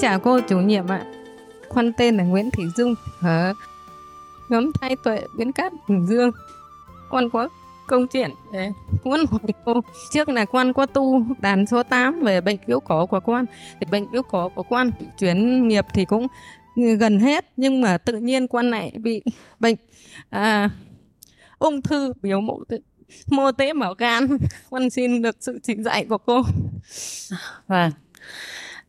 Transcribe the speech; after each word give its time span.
Chào 0.00 0.20
cô 0.20 0.40
chủ 0.40 0.60
nhiệm 0.60 0.88
ạ. 0.88 1.04
Con 1.68 1.92
tên 1.92 2.16
là 2.16 2.24
Nguyễn 2.24 2.50
Thị 2.50 2.62
Dung. 2.76 2.94
Ở 3.22 3.54
nhóm 4.48 4.72
thay 4.80 4.96
Tuệ 4.96 5.20
Biến 5.36 5.52
Cát 5.52 5.72
Bình 5.88 6.06
Dương. 6.06 6.30
Con 7.10 7.30
có 7.30 7.48
công 7.86 8.08
chuyện. 8.08 8.30
Để 8.52 8.70
muốn 9.04 9.24
hỏi 9.30 9.52
cô. 9.64 9.80
Trước 10.12 10.28
là 10.28 10.44
con 10.44 10.72
có 10.72 10.86
tu 10.86 11.22
đàn 11.40 11.66
số 11.66 11.82
8 11.82 12.20
về 12.20 12.40
bệnh 12.40 12.56
yếu 12.66 12.80
cổ 12.80 13.06
của 13.06 13.20
con 13.20 13.44
thì 13.80 13.86
bệnh 13.90 14.06
yếu 14.12 14.22
cổ 14.22 14.48
của 14.48 14.62
con 14.62 14.90
chuyển 15.18 15.68
nghiệp 15.68 15.84
thì 15.94 16.04
cũng 16.04 16.26
gần 16.74 17.20
hết 17.20 17.44
nhưng 17.56 17.80
mà 17.80 17.98
tự 17.98 18.18
nhiên 18.18 18.48
con 18.48 18.70
lại 18.70 18.92
bị 18.98 19.22
bệnh 19.60 19.76
à, 20.30 20.70
ung 21.58 21.82
thư 21.82 22.12
biểu 22.22 22.40
mô 22.40 22.58
mô 23.26 23.52
tế 23.52 23.72
bào 23.72 23.94
gan. 23.94 24.28
Con 24.70 24.90
xin 24.90 25.22
được 25.22 25.36
sự 25.40 25.58
chỉ 25.62 25.74
dạy 25.78 26.06
của 26.08 26.18
cô. 26.18 26.42
Vâng. 27.66 27.90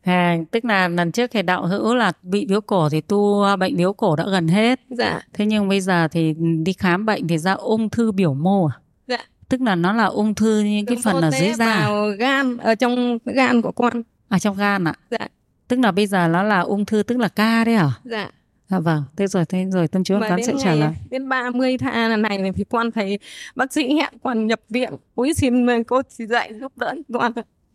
À, 0.02 0.36
tức 0.50 0.64
là 0.64 0.88
lần 0.88 1.12
trước 1.12 1.30
thầy 1.30 1.42
đạo 1.42 1.66
hữu 1.66 1.94
là 1.94 2.12
bị 2.22 2.46
biếu 2.46 2.60
cổ 2.60 2.88
thì 2.88 3.00
tu 3.00 3.44
bệnh 3.58 3.76
biếu 3.76 3.92
cổ 3.92 4.16
đã 4.16 4.24
gần 4.30 4.48
hết. 4.48 4.80
Dạ. 4.90 5.20
Thế 5.32 5.46
nhưng 5.46 5.68
bây 5.68 5.80
giờ 5.80 6.08
thì 6.08 6.34
đi 6.62 6.72
khám 6.72 7.06
bệnh 7.06 7.28
thì 7.28 7.38
ra 7.38 7.52
ung 7.52 7.90
thư 7.90 8.12
biểu 8.12 8.34
mô 8.34 8.66
à? 8.66 8.74
Dạ. 9.06 9.18
Tức 9.48 9.60
là 9.60 9.74
nó 9.74 9.92
là 9.92 10.04
ung 10.04 10.34
thư 10.34 10.60
những 10.60 10.86
cái 10.86 10.96
phần 11.04 11.20
ở 11.20 11.30
dưới 11.30 11.52
da. 11.52 11.80
Vào 11.80 12.08
gan 12.18 12.56
ở 12.56 12.74
trong 12.74 13.18
gan 13.24 13.62
của 13.62 13.72
con. 13.72 14.02
À 14.28 14.38
trong 14.38 14.56
gan 14.56 14.84
ạ? 14.88 14.94
Dạ. 15.10 15.28
Tức 15.68 15.78
là 15.80 15.92
bây 15.92 16.06
giờ 16.06 16.28
nó 16.28 16.42
là 16.42 16.60
ung 16.60 16.84
thư 16.84 17.02
tức 17.02 17.18
là 17.18 17.28
ca 17.28 17.64
đấy 17.64 17.74
à? 17.74 17.90
Dạ. 18.04 18.30
À 18.68 18.78
vâng, 18.78 19.02
thế 19.16 19.26
rồi 19.26 19.44
thế 19.44 19.66
rồi 19.70 19.88
tâm 19.88 20.04
chúa 20.04 20.20
con 20.28 20.42
sẽ 20.46 20.52
trả 20.62 20.74
lời. 20.74 20.90
Đến 21.10 21.28
30 21.28 21.78
tháng 21.78 22.22
này 22.22 22.52
thì 22.56 22.64
con 22.70 22.90
thấy 22.90 23.18
bác 23.54 23.72
sĩ 23.72 23.94
hẹn 23.94 24.12
con 24.22 24.46
nhập 24.46 24.60
viện. 24.70 24.92
Úi 25.14 25.34
xin 25.34 25.84
cô 25.84 26.02
chỉ 26.18 26.26
dạy 26.26 26.52
giúp 26.60 26.72
đỡ 26.76 26.94
con. 27.12 27.32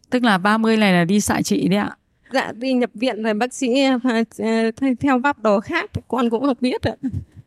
Tức 0.10 0.24
là 0.24 0.38
30 0.38 0.78
này 0.78 0.94
là 0.94 1.04
đi 1.04 1.20
xạ 1.20 1.42
trị 1.42 1.68
đấy 1.68 1.80
ạ? 1.80 1.98
Dạ 2.34 2.52
đi 2.52 2.74
nhập 2.74 2.90
viện 2.94 3.24
rồi 3.24 3.34
bác 3.34 3.54
sĩ 3.54 3.84
ờ, 3.84 4.72
theo 5.00 5.20
pháp 5.24 5.40
đồ 5.40 5.60
khác 5.60 5.92
con 6.08 6.30
cũng 6.30 6.48
được 6.48 6.62
biết 6.62 6.82
ạ. 6.82 6.94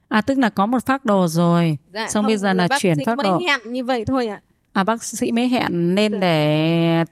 À 0.08 0.20
tức 0.20 0.38
là 0.38 0.50
có 0.50 0.66
một 0.66 0.86
phác 0.86 1.04
đồ 1.04 1.28
rồi, 1.28 1.78
dạ, 1.92 2.08
xong 2.08 2.24
không, 2.24 2.28
bây 2.28 2.36
giờ 2.36 2.52
là 2.52 2.68
chuyển 2.78 2.98
phác 3.06 3.18
đồ. 3.18 3.40
Hẹn 3.46 3.72
như 3.72 3.84
vậy 3.84 4.04
thôi 4.04 4.26
ạ. 4.26 4.40
À 4.72 4.84
bác 4.84 5.04
sĩ 5.04 5.32
mới 5.32 5.48
hẹn 5.48 5.94
nên 5.94 6.12
dạ. 6.12 6.18
để 6.18 7.04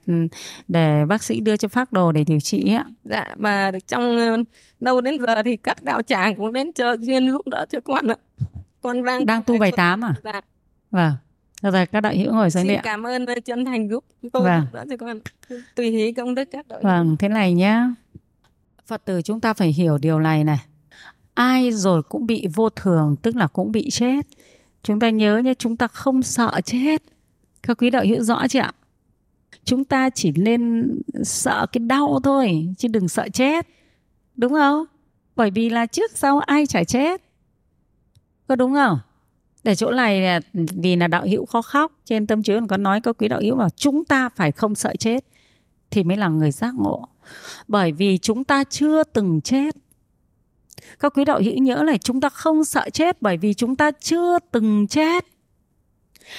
để 0.68 1.04
bác 1.08 1.22
sĩ 1.22 1.40
đưa 1.40 1.56
cho 1.56 1.68
phác 1.68 1.92
đồ 1.92 2.12
để 2.12 2.24
điều 2.24 2.40
trị 2.40 2.74
ạ. 2.74 2.84
Dạ 3.04 3.24
mà 3.36 3.70
trong 3.86 4.16
ờ, 4.16 4.36
đâu 4.80 5.00
đến 5.00 5.18
giờ 5.26 5.42
thì 5.42 5.56
các 5.56 5.82
đạo 5.82 6.02
tràng 6.02 6.36
cũng 6.36 6.52
đến 6.52 6.72
chờ 6.72 6.96
duyên 7.00 7.30
giúp 7.30 7.48
đỡ 7.48 7.66
cho 7.70 7.80
con 7.80 8.08
ạ. 8.08 8.16
Con 8.82 9.04
đang 9.04 9.26
đang 9.26 9.42
tu 9.42 9.58
bài 9.58 9.72
tám 9.72 10.04
à? 10.04 10.14
Dạ. 10.24 10.40
Vâng. 10.90 11.12
Rồi 11.70 11.86
các 11.86 12.00
đại 12.00 12.18
hữu 12.18 12.32
ngồi 12.32 12.50
xuống 12.50 12.66
đi. 12.66 12.76
Cảm 12.82 13.06
ơn 13.06 13.26
ờ, 13.26 13.34
chân 13.44 13.64
thành 13.64 13.88
giúp 13.88 14.04
tôi 14.32 14.42
vâng. 14.42 14.66
đỡ 14.72 14.84
cho 14.90 14.96
con. 14.96 15.18
Tùy 15.74 15.90
hỷ 15.90 16.12
công 16.12 16.34
đức 16.34 16.48
các 16.52 16.68
đội. 16.68 16.80
Vâng, 16.82 17.16
thế 17.18 17.28
này 17.28 17.54
nhá. 17.54 17.88
Phật 18.86 19.04
tử 19.04 19.22
chúng 19.22 19.40
ta 19.40 19.54
phải 19.54 19.68
hiểu 19.68 19.98
điều 19.98 20.20
này 20.20 20.44
này. 20.44 20.58
Ai 21.34 21.72
rồi 21.72 22.02
cũng 22.02 22.26
bị 22.26 22.46
vô 22.54 22.70
thường, 22.70 23.16
tức 23.22 23.36
là 23.36 23.46
cũng 23.46 23.72
bị 23.72 23.90
chết. 23.90 24.26
Chúng 24.82 25.00
ta 25.00 25.10
nhớ 25.10 25.38
nhé, 25.38 25.54
chúng 25.54 25.76
ta 25.76 25.86
không 25.86 26.22
sợ 26.22 26.60
chết. 26.64 27.02
Các 27.62 27.78
quý 27.78 27.90
đạo 27.90 28.04
hữu 28.08 28.22
rõ 28.22 28.48
chưa 28.48 28.60
ạ? 28.60 28.72
Chúng 29.64 29.84
ta 29.84 30.10
chỉ 30.10 30.32
nên 30.36 30.92
sợ 31.22 31.66
cái 31.72 31.78
đau 31.78 32.20
thôi, 32.24 32.68
chứ 32.78 32.88
đừng 32.88 33.08
sợ 33.08 33.28
chết. 33.32 33.68
Đúng 34.36 34.52
không? 34.52 34.84
Bởi 35.36 35.50
vì 35.50 35.70
là 35.70 35.86
trước 35.86 36.10
sau 36.14 36.38
ai 36.38 36.66
chả 36.66 36.84
chết. 36.84 37.22
Có 38.48 38.56
đúng 38.56 38.74
không? 38.74 38.98
Để 39.64 39.74
chỗ 39.74 39.90
này 39.90 40.40
vì 40.54 40.96
là 40.96 41.06
đạo 41.06 41.26
hữu 41.26 41.46
khó 41.46 41.62
khóc, 41.62 41.92
trên 42.04 42.26
tâm 42.26 42.42
chứa 42.42 42.60
có 42.68 42.76
nói 42.76 43.00
có 43.00 43.12
quý 43.12 43.28
đạo 43.28 43.40
hữu 43.42 43.58
là 43.58 43.68
chúng 43.76 44.04
ta 44.04 44.28
phải 44.28 44.52
không 44.52 44.74
sợ 44.74 44.94
chết, 44.98 45.24
thì 45.90 46.02
mới 46.04 46.16
là 46.16 46.28
người 46.28 46.50
giác 46.50 46.74
ngộ. 46.74 47.08
Bởi 47.68 47.92
vì 47.92 48.18
chúng 48.18 48.44
ta 48.44 48.64
chưa 48.64 49.04
từng 49.04 49.40
chết. 49.40 49.76
Các 51.00 51.12
quý 51.16 51.24
đạo 51.24 51.40
hữu 51.44 51.58
nhớ 51.58 51.82
là 51.82 51.96
chúng 51.96 52.20
ta 52.20 52.28
không 52.28 52.64
sợ 52.64 52.90
chết 52.92 53.22
bởi 53.22 53.36
vì 53.36 53.54
chúng 53.54 53.76
ta 53.76 53.90
chưa 53.90 54.38
từng 54.50 54.86
chết. 54.86 55.26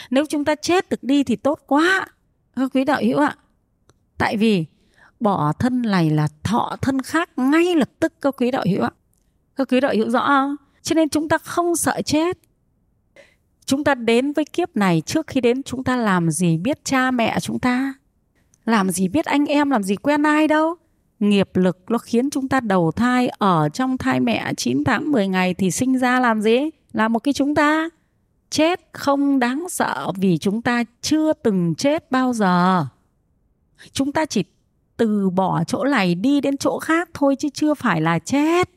Nếu 0.10 0.26
chúng 0.30 0.46
ta 0.46 0.56
chết 0.56 0.90
được 0.90 1.04
đi 1.04 1.24
thì 1.24 1.36
tốt 1.36 1.60
quá 1.68 2.08
các 2.56 2.72
quý 2.74 2.84
đạo 2.84 3.02
hữu 3.02 3.18
ạ. 3.18 3.36
Tại 4.18 4.38
vì 4.38 4.66
bỏ 5.20 5.54
thân 5.60 5.82
này 5.82 6.10
là 6.10 6.28
thọ 6.44 6.78
thân 6.82 7.02
khác 7.02 7.30
ngay 7.38 7.76
lập 7.76 7.90
tức, 8.00 8.14
các 8.22 8.36
quý 8.38 8.52
đạo 8.52 8.64
hữu 8.72 8.84
ạ. 8.84 8.92
Các 9.56 9.68
quý 9.72 9.80
đạo 9.80 9.94
hữu 9.96 10.10
rõ 10.10 10.26
không? 10.28 10.56
Cho 10.82 10.94
nên 10.94 11.10
chúng 11.10 11.30
ta 11.30 11.38
không 11.38 11.76
sợ 11.76 12.02
chết 12.06 12.38
chúng 13.66 13.84
ta 13.84 13.96
đến 13.96 14.32
với 14.34 14.46
kiếp 14.46 14.76
này 14.76 15.02
trước 15.06 15.28
khi 15.28 15.42
đến 15.42 15.64
chúng 15.64 15.84
ta 15.84 15.96
làm 15.96 16.32
gì 16.32 16.58
biết 16.58 16.86
cha 16.86 17.12
mẹ 17.12 17.40
chúng 17.40 17.60
ta? 17.60 17.94
Làm 18.66 18.90
gì 18.90 19.08
biết 19.08 19.26
anh 19.26 19.46
em, 19.46 19.70
làm 19.70 19.84
gì 19.84 19.96
quen 19.96 20.24
ai 20.24 20.48
đâu? 20.48 20.76
Nghiệp 21.20 21.50
lực 21.54 21.78
nó 21.90 21.98
khiến 21.98 22.30
chúng 22.30 22.48
ta 22.48 22.60
đầu 22.60 22.92
thai, 22.92 23.28
ở 23.28 23.70
trong 23.70 23.98
thai 23.98 24.20
mẹ 24.20 24.54
9 24.58 24.84
tháng 24.84 25.12
10 25.12 25.28
ngày 25.28 25.54
thì 25.54 25.72
sinh 25.72 25.98
ra 25.98 26.20
làm 26.20 26.42
gì? 26.42 26.58
Là 26.94 27.08
một 27.08 27.20
cái 27.20 27.34
chúng 27.34 27.56
ta. 27.56 27.90
Chết 28.50 28.82
không 28.92 29.40
đáng 29.40 29.66
sợ 29.70 30.12
vì 30.18 30.38
chúng 30.38 30.62
ta 30.62 30.84
chưa 31.02 31.34
từng 31.34 31.76
chết 31.76 32.12
bao 32.12 32.34
giờ. 32.34 32.86
Chúng 33.92 34.12
ta 34.12 34.26
chỉ 34.26 34.44
từ 34.98 35.30
bỏ 35.30 35.64
chỗ 35.64 35.84
này 35.84 36.16
đi 36.16 36.42
đến 36.42 36.58
chỗ 36.58 36.80
khác 36.80 37.10
thôi 37.14 37.36
chứ 37.40 37.50
chưa 37.54 37.74
phải 37.74 38.02
là 38.02 38.20
chết. 38.20 38.70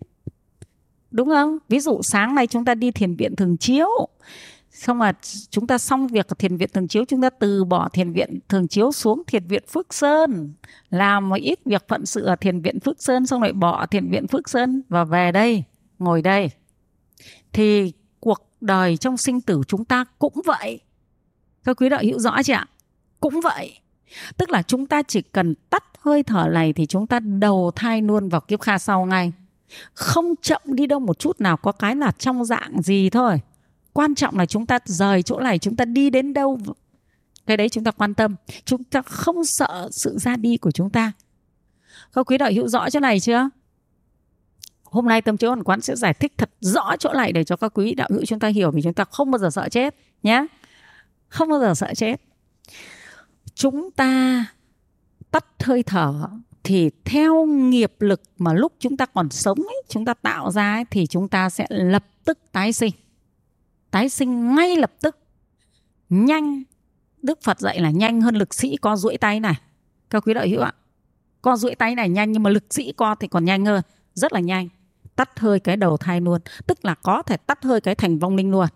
Đúng 1.10 1.28
không? 1.28 1.58
Ví 1.68 1.80
dụ 1.80 2.02
sáng 2.02 2.34
nay 2.34 2.46
chúng 2.46 2.64
ta 2.64 2.74
đi 2.74 2.90
thiền 2.90 3.16
viện 3.16 3.36
thường 3.36 3.56
chiếu 3.56 3.88
xong 4.78 4.98
mà 4.98 5.12
chúng 5.50 5.66
ta 5.66 5.78
xong 5.78 6.06
việc 6.06 6.28
ở 6.28 6.34
thiền 6.38 6.56
viện 6.56 6.68
thường 6.72 6.88
chiếu, 6.88 7.04
chúng 7.04 7.22
ta 7.22 7.30
từ 7.30 7.64
bỏ 7.64 7.88
thiền 7.88 8.12
viện 8.12 8.38
thường 8.48 8.68
chiếu 8.68 8.92
xuống 8.92 9.22
thiền 9.26 9.46
viện 9.46 9.62
phước 9.68 9.94
sơn, 9.94 10.52
làm 10.90 11.28
một 11.28 11.36
ít 11.36 11.58
việc 11.64 11.88
phận 11.88 12.06
sự 12.06 12.24
ở 12.24 12.36
thiền 12.36 12.60
viện 12.60 12.80
phước 12.80 13.02
sơn, 13.02 13.26
xong 13.26 13.42
lại 13.42 13.52
bỏ 13.52 13.86
thiền 13.86 14.10
viện 14.10 14.26
phước 14.26 14.48
sơn 14.48 14.82
và 14.88 15.04
về 15.04 15.32
đây, 15.32 15.64
ngồi 15.98 16.22
đây. 16.22 16.50
Thì 17.52 17.92
cuộc 18.20 18.50
đời 18.60 18.96
trong 18.96 19.16
sinh 19.16 19.40
tử 19.40 19.60
chúng 19.68 19.84
ta 19.84 20.04
cũng 20.18 20.40
vậy. 20.44 20.80
Các 21.64 21.76
quý 21.80 21.88
đạo 21.88 22.00
hữu 22.02 22.18
rõ 22.18 22.42
chưa 22.42 22.54
ạ? 22.54 22.66
Cũng 23.20 23.40
vậy. 23.40 23.78
Tức 24.36 24.50
là 24.50 24.62
chúng 24.62 24.86
ta 24.86 25.02
chỉ 25.02 25.22
cần 25.22 25.54
tắt 25.70 25.84
hơi 26.00 26.22
thở 26.22 26.48
này 26.52 26.72
thì 26.72 26.86
chúng 26.86 27.06
ta 27.06 27.20
đầu 27.20 27.70
thai 27.76 28.02
luôn 28.02 28.28
vào 28.28 28.40
kiếp 28.40 28.60
kha 28.60 28.78
sau 28.78 29.06
ngay. 29.06 29.32
Không 29.92 30.34
chậm 30.42 30.62
đi 30.64 30.86
đâu 30.86 31.00
một 31.00 31.18
chút 31.18 31.40
nào, 31.40 31.56
có 31.56 31.72
cái 31.72 31.96
là 31.96 32.10
trong 32.10 32.44
dạng 32.44 32.82
gì 32.82 33.10
thôi 33.10 33.40
quan 33.98 34.14
trọng 34.14 34.38
là 34.38 34.46
chúng 34.46 34.66
ta 34.66 34.78
rời 34.84 35.22
chỗ 35.22 35.40
này 35.40 35.58
chúng 35.58 35.76
ta 35.76 35.84
đi 35.84 36.10
đến 36.10 36.32
đâu. 36.32 36.58
Cái 37.46 37.56
đấy 37.56 37.68
chúng 37.68 37.84
ta 37.84 37.90
quan 37.90 38.14
tâm. 38.14 38.36
Chúng 38.64 38.84
ta 38.84 39.02
không 39.02 39.44
sợ 39.44 39.88
sự 39.92 40.18
ra 40.18 40.36
đi 40.36 40.56
của 40.56 40.70
chúng 40.70 40.90
ta. 40.90 41.12
Các 42.12 42.30
quý 42.30 42.38
đạo 42.38 42.50
hữu 42.54 42.68
rõ 42.68 42.90
chỗ 42.90 43.00
này 43.00 43.20
chưa? 43.20 43.48
Hôm 44.84 45.06
nay 45.06 45.22
tâm 45.22 45.36
chiếu 45.36 45.50
hoàn 45.50 45.64
quán 45.64 45.80
sẽ 45.80 45.96
giải 45.96 46.14
thích 46.14 46.32
thật 46.36 46.50
rõ 46.60 46.96
chỗ 46.98 47.12
này 47.12 47.32
để 47.32 47.44
cho 47.44 47.56
các 47.56 47.72
quý 47.74 47.94
đạo 47.94 48.08
hữu 48.10 48.24
chúng 48.24 48.38
ta 48.38 48.48
hiểu 48.48 48.70
vì 48.70 48.82
chúng 48.82 48.94
ta 48.94 49.04
không 49.04 49.30
bao 49.30 49.38
giờ 49.38 49.50
sợ 49.50 49.68
chết 49.68 49.94
nhé. 50.22 50.46
Không 51.28 51.48
bao 51.48 51.60
giờ 51.60 51.74
sợ 51.74 51.94
chết. 51.96 52.20
Chúng 53.54 53.90
ta 53.90 54.44
tắt 55.30 55.44
hơi 55.62 55.82
thở 55.82 56.28
thì 56.62 56.90
theo 57.04 57.46
nghiệp 57.46 57.92
lực 57.98 58.22
mà 58.38 58.52
lúc 58.52 58.72
chúng 58.78 58.96
ta 58.96 59.06
còn 59.06 59.30
sống 59.30 59.58
ấy, 59.58 59.82
chúng 59.88 60.04
ta 60.04 60.14
tạo 60.14 60.50
ra 60.50 60.74
ấy, 60.74 60.84
thì 60.90 61.06
chúng 61.06 61.28
ta 61.28 61.50
sẽ 61.50 61.66
lập 61.68 62.04
tức 62.24 62.38
tái 62.52 62.72
sinh 62.72 62.92
tái 63.90 64.08
sinh 64.08 64.54
ngay 64.54 64.76
lập 64.76 64.92
tức. 65.00 65.18
Nhanh. 66.08 66.62
Đức 67.22 67.38
phật 67.42 67.60
dạy 67.60 67.80
là 67.80 67.90
nhanh 67.90 68.20
hơn 68.20 68.34
lực 68.34 68.54
sĩ 68.54 68.76
co 68.76 68.96
duỗi 68.96 69.16
tay 69.16 69.40
này. 69.40 69.54
Các 70.10 70.26
quý 70.26 70.34
đạo 70.34 70.46
hữu 70.46 70.60
ạ, 70.60 70.72
co 71.42 71.56
duỗi 71.56 71.74
tay 71.74 71.94
này 71.94 72.08
nhanh 72.08 72.32
nhưng 72.32 72.42
mà 72.42 72.50
lực 72.50 72.64
sĩ 72.70 72.92
co 72.92 73.14
thì 73.14 73.28
còn 73.28 73.44
nhanh 73.44 73.64
hơn, 73.64 73.82
rất 74.14 74.32
là 74.32 74.40
nhanh. 74.40 74.68
Tắt 75.16 75.40
hơi 75.40 75.60
cái 75.60 75.76
đầu 75.76 75.96
thai 75.96 76.20
luôn, 76.20 76.40
tức 76.66 76.84
là 76.84 76.94
có 76.94 77.22
thể 77.22 77.36
tắt 77.36 77.64
hơi 77.64 77.80
cái 77.80 77.94
thành 77.94 78.18
vong 78.18 78.36
linh 78.36 78.50
luôn. 78.50 78.66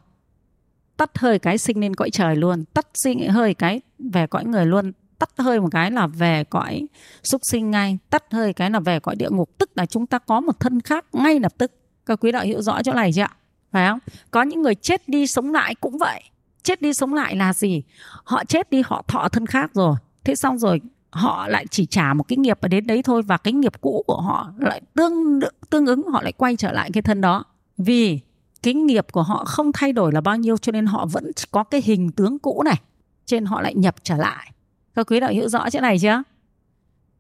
Tắt 0.96 1.18
hơi 1.18 1.38
cái 1.38 1.58
sinh 1.58 1.80
lên 1.80 1.94
cõi 1.94 2.10
trời 2.10 2.36
luôn, 2.36 2.64
tắt 2.64 2.86
sinh 2.94 3.28
hơi 3.28 3.54
cái 3.54 3.80
về 3.98 4.26
cõi 4.26 4.44
người 4.44 4.66
luôn. 4.66 4.92
Tắt 5.18 5.30
hơi 5.38 5.60
một 5.60 5.68
cái 5.70 5.90
là 5.90 6.06
về 6.06 6.44
cõi 6.44 6.86
súc 7.22 7.40
sinh 7.44 7.70
ngay, 7.70 7.98
tắt 8.10 8.24
hơi 8.30 8.52
cái 8.52 8.70
là 8.70 8.80
về 8.80 9.00
cõi 9.00 9.16
địa 9.16 9.30
ngục. 9.30 9.50
Tức 9.58 9.70
là 9.74 9.86
chúng 9.86 10.06
ta 10.06 10.18
có 10.18 10.40
một 10.40 10.60
thân 10.60 10.80
khác 10.80 11.06
ngay 11.12 11.40
lập 11.40 11.52
tức. 11.58 11.72
Các 12.06 12.20
quý 12.20 12.32
đạo 12.32 12.44
hữu 12.46 12.62
rõ 12.62 12.82
chỗ 12.82 12.92
này 12.92 13.10
chưa 13.14 13.22
ạ? 13.22 13.36
Phải 13.72 13.88
không? 13.88 13.98
Có 14.30 14.42
những 14.42 14.62
người 14.62 14.74
chết 14.74 15.08
đi 15.08 15.26
sống 15.26 15.52
lại 15.52 15.74
cũng 15.74 15.98
vậy. 15.98 16.22
Chết 16.62 16.82
đi 16.82 16.94
sống 16.94 17.14
lại 17.14 17.36
là 17.36 17.52
gì? 17.52 17.82
Họ 18.24 18.44
chết 18.44 18.70
đi, 18.70 18.82
họ 18.86 19.04
thọ 19.08 19.28
thân 19.28 19.46
khác 19.46 19.70
rồi. 19.74 19.96
Thế 20.24 20.34
xong 20.34 20.58
rồi 20.58 20.80
họ 21.10 21.48
lại 21.48 21.66
chỉ 21.70 21.86
trả 21.86 22.14
một 22.14 22.28
cái 22.28 22.36
nghiệp 22.36 22.58
ở 22.60 22.68
đến 22.68 22.86
đấy 22.86 23.02
thôi 23.02 23.22
và 23.22 23.36
cái 23.36 23.52
nghiệp 23.52 23.80
cũ 23.80 24.04
của 24.06 24.20
họ 24.20 24.52
lại 24.58 24.80
tương 24.94 25.40
tương 25.70 25.86
ứng, 25.86 26.02
họ 26.08 26.22
lại 26.22 26.32
quay 26.32 26.56
trở 26.56 26.72
lại 26.72 26.90
cái 26.92 27.02
thân 27.02 27.20
đó. 27.20 27.44
Vì 27.78 28.20
cái 28.62 28.74
nghiệp 28.74 29.06
của 29.12 29.22
họ 29.22 29.44
không 29.44 29.72
thay 29.72 29.92
đổi 29.92 30.12
là 30.12 30.20
bao 30.20 30.36
nhiêu 30.36 30.56
cho 30.56 30.72
nên 30.72 30.86
họ 30.86 31.06
vẫn 31.06 31.30
có 31.50 31.64
cái 31.64 31.82
hình 31.84 32.10
tướng 32.10 32.38
cũ 32.38 32.62
này. 32.64 32.80
Trên 33.26 33.44
họ 33.44 33.60
lại 33.60 33.74
nhập 33.74 33.94
trở 34.02 34.16
lại. 34.16 34.52
Các 34.94 35.06
quý 35.06 35.20
đạo 35.20 35.30
hiểu 35.30 35.48
rõ 35.48 35.70
chỗ 35.70 35.80
này 35.80 35.98
chưa? 35.98 36.22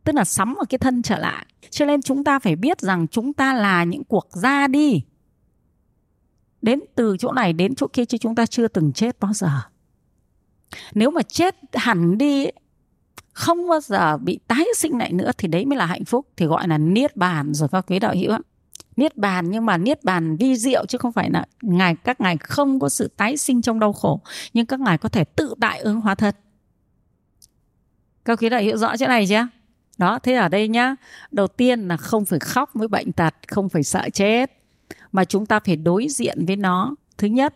Tức 0.04 0.14
là 0.14 0.24
sắm 0.24 0.54
ở 0.54 0.64
cái 0.64 0.78
thân 0.78 1.02
trở 1.02 1.18
lại. 1.18 1.46
Cho 1.70 1.86
nên 1.86 2.02
chúng 2.02 2.24
ta 2.24 2.38
phải 2.38 2.56
biết 2.56 2.80
rằng 2.80 3.08
chúng 3.08 3.32
ta 3.32 3.54
là 3.54 3.84
những 3.84 4.04
cuộc 4.04 4.28
ra 4.30 4.66
đi 4.66 5.02
đến 6.62 6.80
từ 6.94 7.16
chỗ 7.18 7.32
này 7.32 7.52
đến 7.52 7.74
chỗ 7.74 7.86
kia 7.92 8.04
chứ 8.04 8.18
chúng 8.18 8.34
ta 8.34 8.46
chưa 8.46 8.68
từng 8.68 8.92
chết 8.92 9.20
bao 9.20 9.32
giờ. 9.32 9.48
Nếu 10.94 11.10
mà 11.10 11.22
chết 11.22 11.56
hẳn 11.72 12.18
đi, 12.18 12.46
không 13.32 13.68
bao 13.68 13.80
giờ 13.80 14.16
bị 14.16 14.38
tái 14.48 14.64
sinh 14.76 14.98
lại 14.98 15.12
nữa 15.12 15.30
thì 15.38 15.48
đấy 15.48 15.64
mới 15.64 15.78
là 15.78 15.86
hạnh 15.86 16.04
phúc, 16.04 16.26
thì 16.36 16.46
gọi 16.46 16.68
là 16.68 16.78
niết 16.78 17.16
bàn 17.16 17.54
rồi, 17.54 17.68
các 17.72 17.84
quý 17.86 17.98
đạo 17.98 18.14
hữu 18.14 18.32
niết 18.96 19.16
bàn 19.16 19.50
nhưng 19.50 19.66
mà 19.66 19.76
niết 19.76 20.04
bàn 20.04 20.36
vi 20.36 20.56
diệu 20.56 20.86
chứ 20.86 20.98
không 20.98 21.12
phải 21.12 21.30
là 21.30 21.44
ngài, 21.62 21.96
các 21.96 22.20
ngài 22.20 22.36
không 22.36 22.80
có 22.80 22.88
sự 22.88 23.08
tái 23.16 23.36
sinh 23.36 23.62
trong 23.62 23.80
đau 23.80 23.92
khổ, 23.92 24.20
nhưng 24.52 24.66
các 24.66 24.80
ngài 24.80 24.98
có 24.98 25.08
thể 25.08 25.24
tự 25.24 25.54
tại 25.60 25.80
ứng 25.80 26.00
hóa 26.00 26.14
thân. 26.14 26.34
Các 28.24 28.38
quý 28.42 28.48
đạo 28.48 28.62
hữu 28.62 28.76
rõ 28.76 28.96
chỗ 28.96 29.06
này 29.06 29.26
chưa? 29.28 29.46
Đó, 29.98 30.18
thế 30.18 30.34
ở 30.34 30.48
đây 30.48 30.68
nhá, 30.68 30.96
đầu 31.30 31.46
tiên 31.46 31.88
là 31.88 31.96
không 31.96 32.24
phải 32.24 32.38
khóc 32.38 32.70
với 32.74 32.88
bệnh 32.88 33.12
tật, 33.12 33.34
không 33.48 33.68
phải 33.68 33.82
sợ 33.82 34.08
chết 34.12 34.61
mà 35.12 35.24
chúng 35.24 35.46
ta 35.46 35.60
phải 35.60 35.76
đối 35.76 36.06
diện 36.08 36.46
với 36.46 36.56
nó. 36.56 36.94
Thứ 37.18 37.26
nhất, 37.28 37.54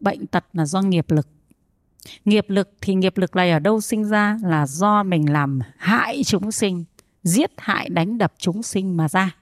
bệnh 0.00 0.26
tật 0.26 0.44
là 0.52 0.66
do 0.66 0.82
nghiệp 0.82 1.10
lực. 1.10 1.28
Nghiệp 2.24 2.44
lực 2.48 2.70
thì 2.80 2.94
nghiệp 2.94 3.18
lực 3.18 3.36
này 3.36 3.50
ở 3.50 3.58
đâu 3.58 3.80
sinh 3.80 4.04
ra? 4.04 4.38
Là 4.42 4.66
do 4.66 5.02
mình 5.02 5.32
làm 5.32 5.58
hại 5.76 6.22
chúng 6.24 6.52
sinh, 6.52 6.84
giết 7.22 7.50
hại, 7.56 7.88
đánh 7.88 8.18
đập 8.18 8.32
chúng 8.38 8.62
sinh 8.62 8.96
mà 8.96 9.08
ra. 9.08 9.36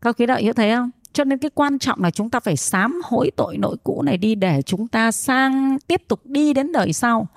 Các 0.00 0.16
quý 0.18 0.26
đạo 0.26 0.38
hiểu 0.40 0.52
thấy 0.52 0.70
không? 0.70 0.90
Cho 1.12 1.24
nên 1.24 1.38
cái 1.38 1.50
quan 1.54 1.78
trọng 1.78 2.02
là 2.02 2.10
chúng 2.10 2.30
ta 2.30 2.40
phải 2.40 2.56
sám 2.56 3.00
hối 3.04 3.30
tội 3.36 3.56
nội 3.56 3.76
cũ 3.84 4.02
này 4.02 4.16
đi 4.16 4.34
để 4.34 4.62
chúng 4.62 4.88
ta 4.88 5.12
sang 5.12 5.78
tiếp 5.86 6.02
tục 6.08 6.20
đi 6.24 6.52
đến 6.52 6.72
đời 6.72 6.92
sau. 6.92 7.28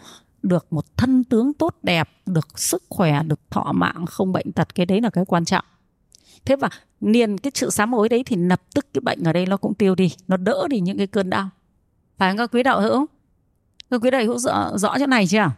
Được 0.43 0.73
một 0.73 0.97
thân 0.97 1.23
tướng 1.23 1.53
tốt 1.53 1.75
đẹp, 1.83 2.09
được 2.25 2.59
sức 2.59 2.83
khỏe, 2.89 3.23
được 3.23 3.39
thọ 3.49 3.71
mạng, 3.71 4.05
không 4.05 4.31
bệnh 4.31 4.51
tật, 4.51 4.75
cái 4.75 4.85
đấy 4.85 5.01
là 5.01 5.09
cái 5.09 5.25
quan 5.25 5.45
trọng 5.45 5.65
thế 6.47 6.55
và 6.55 6.69
niền 7.01 7.37
cái 7.37 7.51
sự 7.55 7.69
sám 7.69 7.93
hối 7.93 8.09
đấy 8.09 8.23
thì 8.25 8.35
lập 8.35 8.61
tức 8.75 8.85
cái 8.93 9.01
bệnh 9.01 9.23
ở 9.23 9.33
đây 9.33 9.45
nó 9.45 9.57
cũng 9.57 9.73
tiêu 9.73 9.95
đi 9.95 10.11
nó 10.27 10.37
đỡ 10.37 10.67
đi 10.69 10.79
những 10.79 10.97
cái 10.97 11.07
cơn 11.07 11.29
đau. 11.29 11.49
Phải 12.17 12.31
không 12.31 12.37
các 12.37 12.51
quý 12.53 12.63
đạo 12.63 12.81
hữu? 12.81 13.05
Các 13.89 14.01
quý 14.03 14.11
đạo 14.11 14.21
hữu 14.23 14.37
rõ, 14.37 14.77
rõ 14.77 14.95
chỗ 14.99 15.05
này 15.05 15.27
chưa? 15.27 15.51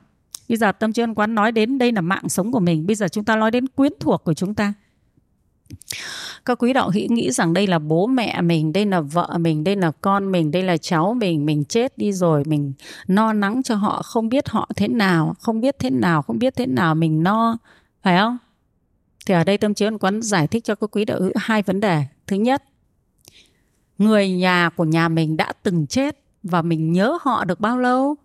Bây 0.50 0.58
giờ 0.58 0.72
tâm 0.72 0.94
chuyên 0.94 1.14
quán 1.14 1.36
nói 1.36 1.52
đến 1.52 1.78
đây 1.78 1.92
là 1.92 2.02
mạng 2.02 2.30
sống 2.30 2.52
của 2.52 2.60
mình 2.60 2.88
bây 2.88 2.96
giờ 2.96 3.08
chúng 3.08 3.24
ta 3.24 3.36
nói 3.36 3.52
đến 3.52 3.68
quyến 3.68 3.94
thuộc 4.00 4.24
của 4.24 4.34
chúng 4.34 4.54
ta. 4.54 4.74
Các 6.46 6.64
quý 6.64 6.74
đạo 6.74 6.90
hữu 6.90 7.08
nghĩ 7.10 7.32
rằng 7.32 7.54
đây 7.54 7.68
là 7.68 7.80
bố 7.80 8.08
mẹ 8.08 8.42
mình 8.42 8.74
đây 8.74 8.86
là 8.86 9.02
vợ 9.02 9.38
mình 9.40 9.64
đây 9.64 9.76
là 9.76 9.92
con 10.02 10.32
mình 10.32 10.52
đây 10.52 10.64
là 10.64 10.78
cháu 10.78 11.14
mình 11.14 11.46
mình 11.46 11.66
chết 11.66 11.98
đi 11.98 12.12
rồi 12.12 12.44
mình 12.46 12.74
no 13.08 13.34
nắng 13.34 13.64
cho 13.64 13.76
họ 13.76 14.02
không 14.02 14.30
biết 14.30 14.50
họ 14.50 14.70
thế 14.76 14.88
nào 14.88 15.36
không 15.40 15.62
biết 15.62 15.76
thế 15.80 15.90
nào 15.90 16.22
không 16.22 16.40
biết 16.40 16.56
thế 16.56 16.66
nào 16.66 16.96
mình 16.96 17.24
no 17.24 17.58
phải 18.04 18.18
không? 18.18 18.38
Thì 19.30 19.36
ở 19.36 19.44
đây 19.44 19.58
tâm 19.58 19.74
trí 19.74 19.86
quán 20.00 20.22
giải 20.22 20.48
thích 20.48 20.64
cho 20.64 20.76
các 20.76 20.90
quý 20.92 21.06
đạo 21.06 21.20
hữu 21.22 21.32
hai 21.36 21.62
vấn 21.62 21.80
đề. 21.80 22.04
Thứ 22.28 22.36
nhất, 22.36 22.64
người 23.98 24.32
nhà 24.32 24.70
của 24.76 24.84
nhà 24.84 25.08
mình 25.08 25.38
đã 25.38 25.54
từng 25.64 25.88
chết 25.88 26.20
và 26.44 26.62
mình 26.62 26.92
nhớ 26.92 27.18
họ 27.22 27.46
được 27.46 27.60
bao 27.60 27.78
lâu? 27.78 28.16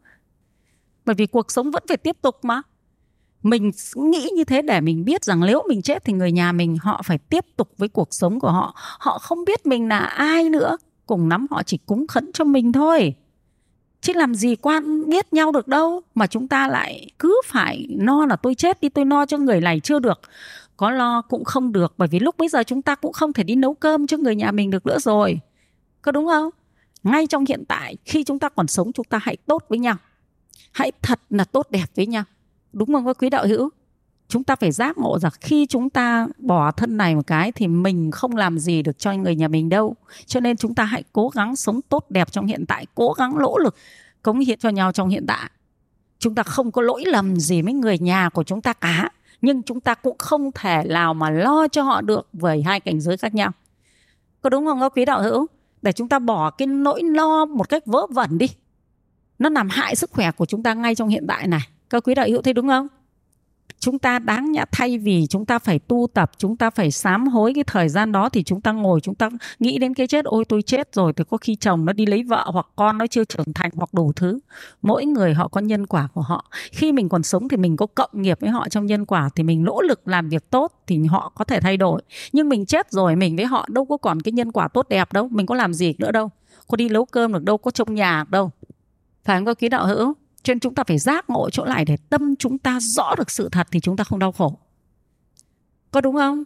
Bởi 1.05 1.15
vì 1.15 1.27
cuộc 1.27 1.51
sống 1.51 1.71
vẫn 1.71 1.83
phải 1.89 1.97
tiếp 1.97 2.17
tục 2.23 2.37
mà. 2.43 2.63
Mình 3.43 3.71
nghĩ 3.97 4.31
như 4.37 4.45
thế 4.45 4.63
để 4.63 4.81
mình 4.81 5.05
biết 5.05 5.25
rằng 5.25 5.41
nếu 5.47 5.63
mình 5.69 5.83
chết 5.83 6.05
thì 6.05 6.13
người 6.13 6.33
nhà 6.33 6.53
mình, 6.53 6.77
họ 6.81 7.03
phải 7.05 7.19
tiếp 7.19 7.45
tục 7.57 7.69
với 7.79 7.89
cuộc 7.89 8.09
sống 8.11 8.41
của 8.41 8.51
họ. 8.51 8.75
Họ 8.77 9.19
không 9.19 9.45
biết 9.45 9.67
mình 9.67 9.89
là 9.89 9.99
ai 9.99 10.51
nữa, 10.51 10.77
cùng 11.07 11.29
lắm 11.29 11.47
họ 11.51 11.63
chỉ 11.63 11.79
cúng 11.87 12.07
khấn 12.07 12.31
cho 12.35 12.45
mình 12.45 12.73
thôi. 12.73 13.15
Chứ 14.01 14.13
làm 14.13 14.35
gì 14.35 14.57
quan 14.57 15.09
biết 15.09 15.33
nhau 15.33 15.53
được 15.53 15.69
đâu, 15.69 16.01
mà 16.15 16.27
chúng 16.27 16.49
ta 16.49 16.69
lại 16.69 17.11
cứ 17.19 17.41
phải 17.45 17.87
no 17.91 18.27
là 18.27 18.37
tôi 18.37 18.55
chết 18.55 18.81
đi, 18.81 18.89
tôi 18.89 19.05
no 19.05 19.27
cho 19.27 19.39
người 19.39 19.61
này 19.61 19.81
chưa 19.81 19.99
được 19.99 20.21
có 20.77 20.91
lo 20.91 21.23
cũng 21.23 21.45
không 21.45 21.73
được, 21.73 21.95
bởi 21.99 22.09
vì 22.09 22.19
lúc 22.19 22.37
bây 22.39 22.49
giờ 22.49 22.63
chúng 22.63 22.83
ta 22.83 22.95
cũng 22.95 23.13
không 23.13 23.33
thể 23.33 23.43
đi 23.43 23.57
nấu 23.57 23.75
cơm 23.75 24.07
cho 24.07 24.17
người 24.17 24.37
nhà 24.37 24.53
mình 24.53 24.71
được 24.71 24.87
nữa 24.87 24.99
rồi. 24.99 25.41
Có 26.03 26.13
đúng 26.13 26.27
không? 26.27 26.51
Ngay 27.03 27.27
trong 27.27 27.45
hiện 27.49 27.65
tại, 27.69 27.97
khi 28.05 28.25
chúng 28.25 28.39
ta 28.39 28.49
còn 28.49 28.67
sống, 28.67 28.93
chúng 28.93 29.07
ta 29.07 29.19
hãy 29.23 29.37
tốt 29.37 29.65
với 29.69 29.79
nhau. 29.79 29.97
Hãy 30.73 30.93
thật 31.03 31.21
là 31.31 31.45
tốt 31.45 31.67
đẹp 31.71 31.87
với 31.97 32.07
nhau. 32.07 32.25
Đúng 32.73 32.93
không, 32.93 33.07
các 33.07 33.19
quý 33.19 33.31
đạo 33.31 33.47
hữu? 33.47 33.71
Chúng 34.29 34.45
ta 34.45 34.57
phải 34.57 34.73
giác 34.73 34.99
ngộ 34.99 35.19
rằng 35.19 35.33
khi 35.41 35.67
chúng 35.67 35.91
ta 35.91 36.27
bỏ 36.39 36.73
thân 36.73 36.97
này 36.97 37.15
một 37.15 37.27
cái 37.27 37.53
thì 37.53 37.67
mình 37.67 38.11
không 38.11 38.37
làm 38.37 38.59
gì 38.59 38.83
được 38.83 38.99
cho 38.99 39.13
người 39.13 39.37
nhà 39.37 39.49
mình 39.49 39.69
đâu. 39.69 39.97
Cho 40.27 40.41
nên 40.41 40.57
chúng 40.57 40.75
ta 40.75 40.85
hãy 40.85 41.05
cố 41.13 41.29
gắng 41.29 41.57
sống 41.57 41.81
tốt 41.83 42.11
đẹp 42.11 42.33
trong 42.33 42.47
hiện 42.47 42.65
tại, 42.69 42.87
cố 42.95 43.13
gắng 43.13 43.39
nỗ 43.39 43.59
lực, 43.59 43.77
cống 44.23 44.39
hiến 44.39 44.59
cho 44.59 44.69
nhau 44.69 44.93
trong 44.93 45.09
hiện 45.09 45.27
tại. 45.27 45.51
Chúng 46.19 46.35
ta 46.35 46.43
không 46.43 46.73
có 46.73 46.83
lỗi 46.83 47.05
lầm 47.07 47.37
gì 47.37 47.63
với 47.63 47.73
người 47.73 47.99
nhà 47.99 48.29
của 48.29 48.45
chúng 48.45 48.61
ta 48.61 48.73
cả 48.73 49.09
nhưng 49.45 49.63
chúng 49.63 49.81
ta 49.81 49.95
cũng 49.95 50.19
không 50.19 50.53
thể 50.55 50.83
nào 50.87 51.15
mà 51.15 51.31
lo 51.31 51.69
cho 51.69 51.83
họ 51.83 52.01
được 52.01 52.29
với 52.33 52.63
hai 52.63 52.81
cảnh 52.81 53.01
giới 53.01 53.17
khác 53.17 53.35
nhau. 53.35 53.51
Có 54.43 54.51
đúng 54.51 54.67
không 54.67 54.81
các 54.81 54.93
quý 54.97 55.05
đạo 55.05 55.23
hữu? 55.23 55.47
Để 55.83 55.93
chúng 55.93 56.09
ta 56.09 56.19
bỏ 56.19 56.51
cái 56.51 56.67
nỗi 56.67 57.03
lo 57.03 57.45
một 57.45 57.69
cách 57.69 57.87
vớ 57.87 58.07
vẩn 58.07 58.39
đi. 58.39 58.47
Nó 59.39 59.49
làm 59.49 59.69
hại 59.69 59.97
sức 59.97 60.11
khỏe 60.11 60.31
của 60.31 60.47
chúng 60.47 60.63
ta 60.63 60.75
ngay 60.75 60.95
trong 60.95 61.09
hiện 61.09 61.27
tại 61.29 61.47
này. 61.47 61.61
Các 61.91 62.05
quý 62.05 62.15
đạo 62.15 62.27
hữu 62.29 62.43
thấy 62.43 62.53
đúng 62.53 62.69
không? 62.69 62.89
Chúng 63.85 63.99
ta 63.99 64.19
đáng 64.19 64.53
nhẽ 64.53 64.65
thay 64.73 64.99
vì 64.99 65.27
chúng 65.27 65.47
ta 65.47 65.59
phải 65.59 65.79
tu 65.79 66.07
tập, 66.15 66.31
chúng 66.39 66.57
ta 66.57 66.71
phải 66.71 66.91
sám 66.91 67.27
hối 67.27 67.53
cái 67.55 67.65
thời 67.67 67.89
gian 67.89 68.13
đó 68.13 68.29
thì 68.29 68.43
chúng 68.43 68.61
ta 68.61 68.73
ngồi, 68.73 69.01
chúng 69.01 69.15
ta 69.15 69.31
nghĩ 69.59 69.79
đến 69.79 69.95
cái 69.95 70.07
chết. 70.07 70.25
Ôi, 70.25 70.45
tôi 70.49 70.63
chết 70.63 70.95
rồi, 70.95 71.13
thì 71.13 71.25
có 71.31 71.37
khi 71.37 71.57
chồng 71.57 71.85
nó 71.85 71.93
đi 71.93 72.07
lấy 72.07 72.23
vợ 72.23 72.51
hoặc 72.53 72.67
con 72.77 72.99
nó 72.99 73.07
chưa 73.07 73.25
trưởng 73.25 73.53
thành 73.55 73.71
hoặc 73.75 73.95
đủ 73.95 74.13
thứ. 74.17 74.39
Mỗi 74.83 75.05
người 75.07 75.35
họ 75.35 75.49
có 75.49 75.61
nhân 75.61 75.87
quả 75.87 76.09
của 76.15 76.21
họ. 76.21 76.45
Khi 76.73 76.93
mình 76.93 77.09
còn 77.09 77.23
sống 77.23 77.49
thì 77.49 77.57
mình 77.57 77.77
có 77.77 77.87
cộng 77.87 78.11
nghiệp 78.13 78.41
với 78.41 78.51
họ 78.51 78.69
trong 78.69 78.87
nhân 78.87 79.05
quả, 79.05 79.29
thì 79.37 79.43
mình 79.43 79.65
nỗ 79.65 79.81
lực 79.81 80.09
làm 80.09 80.29
việc 80.29 80.51
tốt 80.51 80.73
thì 80.87 81.05
họ 81.05 81.33
có 81.35 81.45
thể 81.45 81.61
thay 81.61 81.77
đổi. 81.77 82.03
Nhưng 82.33 82.49
mình 82.49 82.67
chết 82.67 82.91
rồi, 82.91 83.17
mình 83.17 83.37
với 83.37 83.45
họ 83.45 83.67
đâu 83.69 83.85
có 83.85 83.97
còn 83.97 84.21
cái 84.21 84.33
nhân 84.33 84.53
quả 84.53 84.69
tốt 84.69 84.89
đẹp 84.89 85.13
đâu. 85.13 85.29
Mình 85.29 85.47
có 85.47 85.55
làm 85.55 85.75
gì 85.75 85.95
nữa 85.99 86.13
đâu? 86.13 86.31
Có 86.69 86.77
đi 86.77 86.89
nấu 86.89 87.05
cơm 87.05 87.33
được 87.33 87.45
đâu, 87.45 87.59
có 87.59 87.71
trông 87.71 87.95
nhà 87.95 88.25
được 88.25 88.31
đâu. 88.31 88.51
Phải 89.25 89.37
không 89.37 89.45
có 89.45 89.55
ký 89.55 89.69
đạo 89.69 89.87
hữu? 89.87 90.15
Cho 90.45 90.55
nên 90.55 90.61
chúng 90.61 90.75
ta 90.75 90.85
phải 90.85 90.99
giác 90.99 91.31
ngộ 91.31 91.51
chỗ 91.51 91.65
này 91.65 91.85
để 91.85 91.97
tâm 92.11 92.37
chúng 92.37 92.59
ta 92.59 92.79
rõ 92.81 93.15
được 93.19 93.31
sự 93.31 93.49
thật 93.49 93.69
thì 93.71 93.81
chúng 93.81 93.97
ta 93.97 94.05
không 94.05 94.19
đau 94.19 94.33
khổ. 94.33 94.59
Có 95.91 96.01
đúng 96.01 96.15
không? 96.15 96.45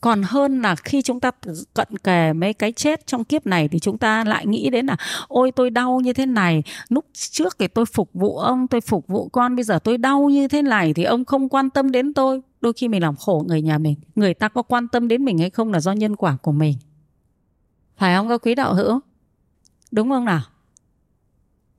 Còn 0.00 0.22
hơn 0.22 0.62
là 0.62 0.76
khi 0.76 1.02
chúng 1.02 1.20
ta 1.20 1.30
cận 1.74 1.98
kề 2.04 2.32
mấy 2.32 2.52
cái 2.52 2.72
chết 2.72 3.06
trong 3.06 3.24
kiếp 3.24 3.46
này 3.46 3.68
thì 3.68 3.78
chúng 3.78 3.98
ta 3.98 4.24
lại 4.24 4.46
nghĩ 4.46 4.70
đến 4.70 4.86
là, 4.86 4.96
ôi, 5.28 5.52
tôi 5.52 5.70
đau 5.70 6.00
như 6.00 6.12
thế 6.12 6.26
này. 6.26 6.62
Lúc 6.88 7.04
trước 7.12 7.56
thì 7.58 7.68
tôi 7.68 7.86
phục 7.86 8.10
vụ 8.14 8.38
ông, 8.38 8.68
tôi 8.68 8.80
phục 8.80 9.06
vụ 9.06 9.28
con, 9.28 9.56
bây 9.56 9.64
giờ 9.64 9.78
tôi 9.78 9.98
đau 9.98 10.28
như 10.28 10.48
thế 10.48 10.62
này 10.62 10.94
thì 10.94 11.04
ông 11.04 11.24
không 11.24 11.48
quan 11.48 11.70
tâm 11.70 11.90
đến 11.90 12.14
tôi. 12.14 12.40
Đôi 12.60 12.72
khi 12.72 12.88
mình 12.88 13.02
làm 13.02 13.16
khổ 13.16 13.44
người 13.48 13.62
nhà 13.62 13.78
mình. 13.78 13.94
Người 14.14 14.34
ta 14.34 14.48
có 14.48 14.62
quan 14.62 14.88
tâm 14.88 15.08
đến 15.08 15.24
mình 15.24 15.38
hay 15.38 15.50
không 15.50 15.72
là 15.72 15.80
do 15.80 15.92
nhân 15.92 16.16
quả 16.16 16.36
của 16.42 16.52
mình. 16.52 16.74
Phải 17.96 18.16
không 18.16 18.28
các 18.28 18.42
quý 18.42 18.54
đạo 18.54 18.74
hữu? 18.74 19.00
Đúng 19.90 20.10
không 20.10 20.24
nào? 20.24 20.40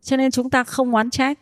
Cho 0.06 0.18
nên 0.18 0.32
chúng 0.32 0.50
ta 0.50 0.64
không 0.64 0.96
oán 0.96 1.10
trách. 1.10 1.40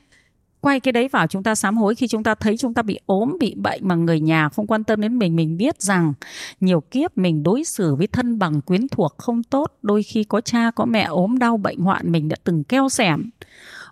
Quay 0.61 0.79
cái 0.79 0.91
đấy 0.91 1.07
vào 1.07 1.27
chúng 1.27 1.43
ta 1.43 1.55
sám 1.55 1.77
hối 1.77 1.95
khi 1.95 2.07
chúng 2.07 2.23
ta 2.23 2.35
thấy 2.35 2.57
chúng 2.57 2.73
ta 2.73 2.81
bị 2.81 2.99
ốm, 3.05 3.37
bị 3.39 3.55
bệnh 3.55 3.87
mà 3.87 3.95
người 3.95 4.19
nhà 4.19 4.49
không 4.49 4.67
quan 4.67 4.83
tâm 4.83 5.01
đến 5.01 5.19
mình 5.19 5.35
mình 5.35 5.57
biết 5.57 5.81
rằng 5.81 6.13
nhiều 6.59 6.81
kiếp 6.81 7.17
mình 7.17 7.43
đối 7.43 7.63
xử 7.63 7.95
với 7.95 8.07
thân 8.07 8.39
bằng 8.39 8.61
quyến 8.61 8.87
thuộc 8.87 9.15
không 9.17 9.43
tốt. 9.43 9.77
Đôi 9.81 10.03
khi 10.03 10.23
có 10.23 10.41
cha, 10.41 10.71
có 10.71 10.85
mẹ 10.85 11.03
ốm 11.03 11.39
đau, 11.39 11.57
bệnh 11.57 11.79
hoạn, 11.79 12.11
mình 12.11 12.29
đã 12.29 12.35
từng 12.43 12.63
keo 12.63 12.89
xẻm 12.89 13.29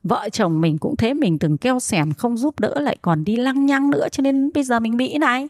vợ 0.03 0.29
chồng 0.31 0.61
mình 0.61 0.77
cũng 0.77 0.95
thế, 0.95 1.13
mình 1.13 1.39
từng 1.39 1.57
keo 1.57 1.79
xẻm 1.79 2.13
không 2.13 2.37
giúp 2.37 2.59
đỡ 2.59 2.79
lại 2.79 2.97
còn 3.01 3.23
đi 3.23 3.35
lăng 3.35 3.65
nhăng 3.65 3.89
nữa. 3.89 4.07
Cho 4.11 4.21
nên 4.21 4.51
bây 4.53 4.63
giờ 4.63 4.79
mình 4.79 4.97
bị 4.97 5.17
này. 5.17 5.47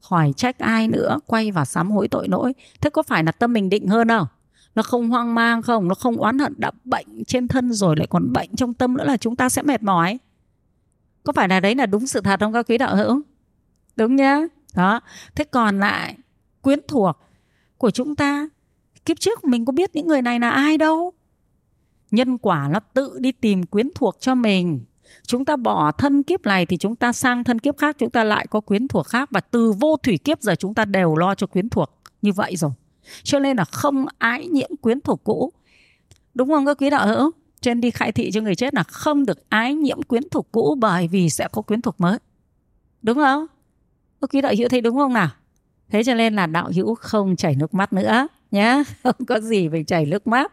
Khỏi 0.00 0.32
trách 0.36 0.58
ai 0.58 0.88
nữa, 0.88 1.18
quay 1.26 1.50
vào 1.50 1.64
sám 1.64 1.90
hối 1.90 2.08
tội 2.08 2.28
lỗi. 2.28 2.52
Thế 2.80 2.90
có 2.90 3.02
phải 3.02 3.24
là 3.24 3.32
tâm 3.32 3.52
mình 3.52 3.68
định 3.68 3.88
hơn 3.88 4.08
không? 4.08 4.26
Nó 4.74 4.82
không 4.82 5.10
hoang 5.10 5.34
mang 5.34 5.62
không? 5.62 5.88
Nó 5.88 5.94
không 5.94 6.16
oán 6.16 6.38
hận, 6.38 6.54
đã 6.56 6.70
bệnh 6.84 7.24
trên 7.24 7.48
thân 7.48 7.72
rồi, 7.72 7.96
lại 7.96 8.06
còn 8.10 8.32
bệnh 8.32 8.56
trong 8.56 8.74
tâm 8.74 8.96
nữa 8.96 9.04
là 9.04 9.16
chúng 9.16 9.36
ta 9.36 9.48
sẽ 9.48 9.62
mệt 9.62 9.82
mỏi. 9.82 10.18
Có 11.22 11.32
phải 11.32 11.48
là 11.48 11.60
đấy 11.60 11.74
là 11.74 11.86
đúng 11.86 12.06
sự 12.06 12.20
thật 12.20 12.40
không, 12.40 12.52
các 12.52 12.66
quý 12.68 12.78
đạo 12.78 12.96
hữu? 12.96 13.20
Đúng 13.96 14.16
nhá. 14.16 14.40
Đó. 14.74 15.00
Thế 15.34 15.44
còn 15.44 15.80
lại, 15.80 16.16
quyến 16.60 16.78
thuộc 16.88 17.18
của 17.78 17.90
chúng 17.90 18.16
ta, 18.16 18.48
kiếp 19.04 19.20
trước 19.20 19.44
mình 19.44 19.64
có 19.64 19.72
biết 19.72 19.90
những 19.94 20.06
người 20.06 20.22
này 20.22 20.40
là 20.40 20.50
ai 20.50 20.78
đâu? 20.78 21.12
Nhân 22.10 22.38
quả 22.38 22.68
nó 22.72 22.80
tự 22.80 23.18
đi 23.20 23.32
tìm 23.32 23.66
quyến 23.66 23.88
thuộc 23.94 24.16
cho 24.20 24.34
mình. 24.34 24.84
Chúng 25.26 25.44
ta 25.44 25.56
bỏ 25.56 25.92
thân 25.92 26.22
kiếp 26.22 26.42
này 26.42 26.66
thì 26.66 26.76
chúng 26.76 26.96
ta 26.96 27.12
sang 27.12 27.44
thân 27.44 27.58
kiếp 27.58 27.78
khác, 27.78 27.96
chúng 27.98 28.10
ta 28.10 28.24
lại 28.24 28.46
có 28.50 28.60
quyến 28.60 28.88
thuộc 28.88 29.06
khác 29.06 29.28
và 29.32 29.40
từ 29.40 29.72
vô 29.72 29.96
thủy 29.96 30.18
kiếp 30.18 30.42
giờ 30.42 30.54
chúng 30.54 30.74
ta 30.74 30.84
đều 30.84 31.16
lo 31.16 31.34
cho 31.34 31.46
quyến 31.46 31.68
thuộc. 31.68 31.90
Như 32.22 32.32
vậy 32.32 32.56
rồi 32.56 32.70
cho 33.22 33.38
nên 33.38 33.56
là 33.56 33.64
không 33.64 34.06
ái 34.18 34.46
nhiễm 34.46 34.70
quyến 34.80 35.00
thuộc 35.00 35.24
cũ. 35.24 35.52
Đúng 36.34 36.48
không 36.48 36.66
các 36.66 36.78
quý 36.78 36.90
đạo 36.90 37.06
hữu? 37.06 37.30
Trên 37.60 37.80
đi 37.80 37.90
khai 37.90 38.12
thị 38.12 38.30
cho 38.30 38.40
người 38.40 38.54
chết 38.54 38.74
là 38.74 38.82
không 38.82 39.26
được 39.26 39.50
ái 39.50 39.74
nhiễm 39.74 40.02
quyến 40.02 40.22
thuộc 40.28 40.52
cũ 40.52 40.76
bởi 40.78 41.08
vì 41.08 41.30
sẽ 41.30 41.48
có 41.52 41.62
quyến 41.62 41.82
thuộc 41.82 42.00
mới. 42.00 42.18
Đúng 43.02 43.16
không? 43.16 43.46
Các 44.20 44.30
quý 44.32 44.40
đạo 44.40 44.52
hữu 44.58 44.68
thấy 44.68 44.80
đúng 44.80 44.96
không 44.96 45.12
nào? 45.12 45.28
Thế 45.88 46.04
cho 46.04 46.14
nên 46.14 46.36
là 46.36 46.46
đạo 46.46 46.70
hữu 46.74 46.94
không 46.94 47.36
chảy 47.36 47.54
nước 47.54 47.74
mắt 47.74 47.92
nữa 47.92 48.26
nhá. 48.54 48.82
Không 49.02 49.26
có 49.26 49.40
gì 49.40 49.68
phải 49.68 49.84
chảy 49.84 50.06
nước 50.06 50.26
mắt. 50.26 50.52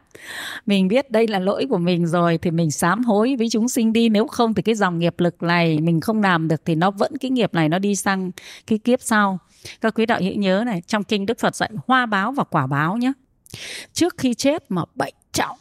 Mình 0.66 0.88
biết 0.88 1.12
đây 1.12 1.28
là 1.28 1.40
lỗi 1.40 1.66
của 1.70 1.78
mình 1.78 2.08
rồi 2.08 2.38
thì 2.38 2.52
mình 2.52 2.72
sám 2.72 3.04
hối 3.04 3.36
với 3.36 3.50
chúng 3.50 3.70
sinh 3.70 3.94
đi. 3.94 4.10
Nếu 4.10 4.28
không 4.28 4.54
thì 4.54 4.62
cái 4.62 4.76
dòng 4.76 5.00
nghiệp 5.00 5.20
lực 5.20 5.44
này 5.44 5.80
mình 5.80 6.02
không 6.02 6.22
làm 6.22 6.48
được 6.48 6.62
thì 6.66 6.76
nó 6.76 6.92
vẫn, 6.92 7.18
cái 7.18 7.32
nghiệp 7.32 7.54
này 7.54 7.70
nó 7.70 7.80
đi 7.80 7.96
sang 7.96 8.32
cái 8.68 8.80
kiếp 8.80 9.02
sau. 9.02 9.40
Các 9.82 9.96
quý 9.96 10.06
đạo 10.06 10.20
hữu 10.22 10.36
nhớ 10.36 10.64
này, 10.66 10.82
trong 10.88 11.04
kinh 11.04 11.26
đức 11.26 11.40
phật 11.40 11.56
dạy 11.56 11.70
hoa 11.88 12.06
báo 12.06 12.32
và 12.32 12.44
quả 12.44 12.68
báo 12.68 12.98
nhé 12.98 13.14
trước 13.94 14.18
khi 14.18 14.34
chết 14.34 14.72
mà 14.72 14.82
bệnh 14.96 15.14
trọng, 15.32 15.58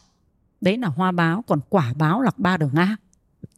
đấy 0.61 0.79
là 0.79 0.89
hoa 0.89 1.13
báo, 1.13 1.45
còn 1.47 1.61
quả 1.69 1.93
báo 1.99 2.23
là 2.23 2.31
ba 2.37 2.57
đường 2.57 2.71
ngang 2.73 2.97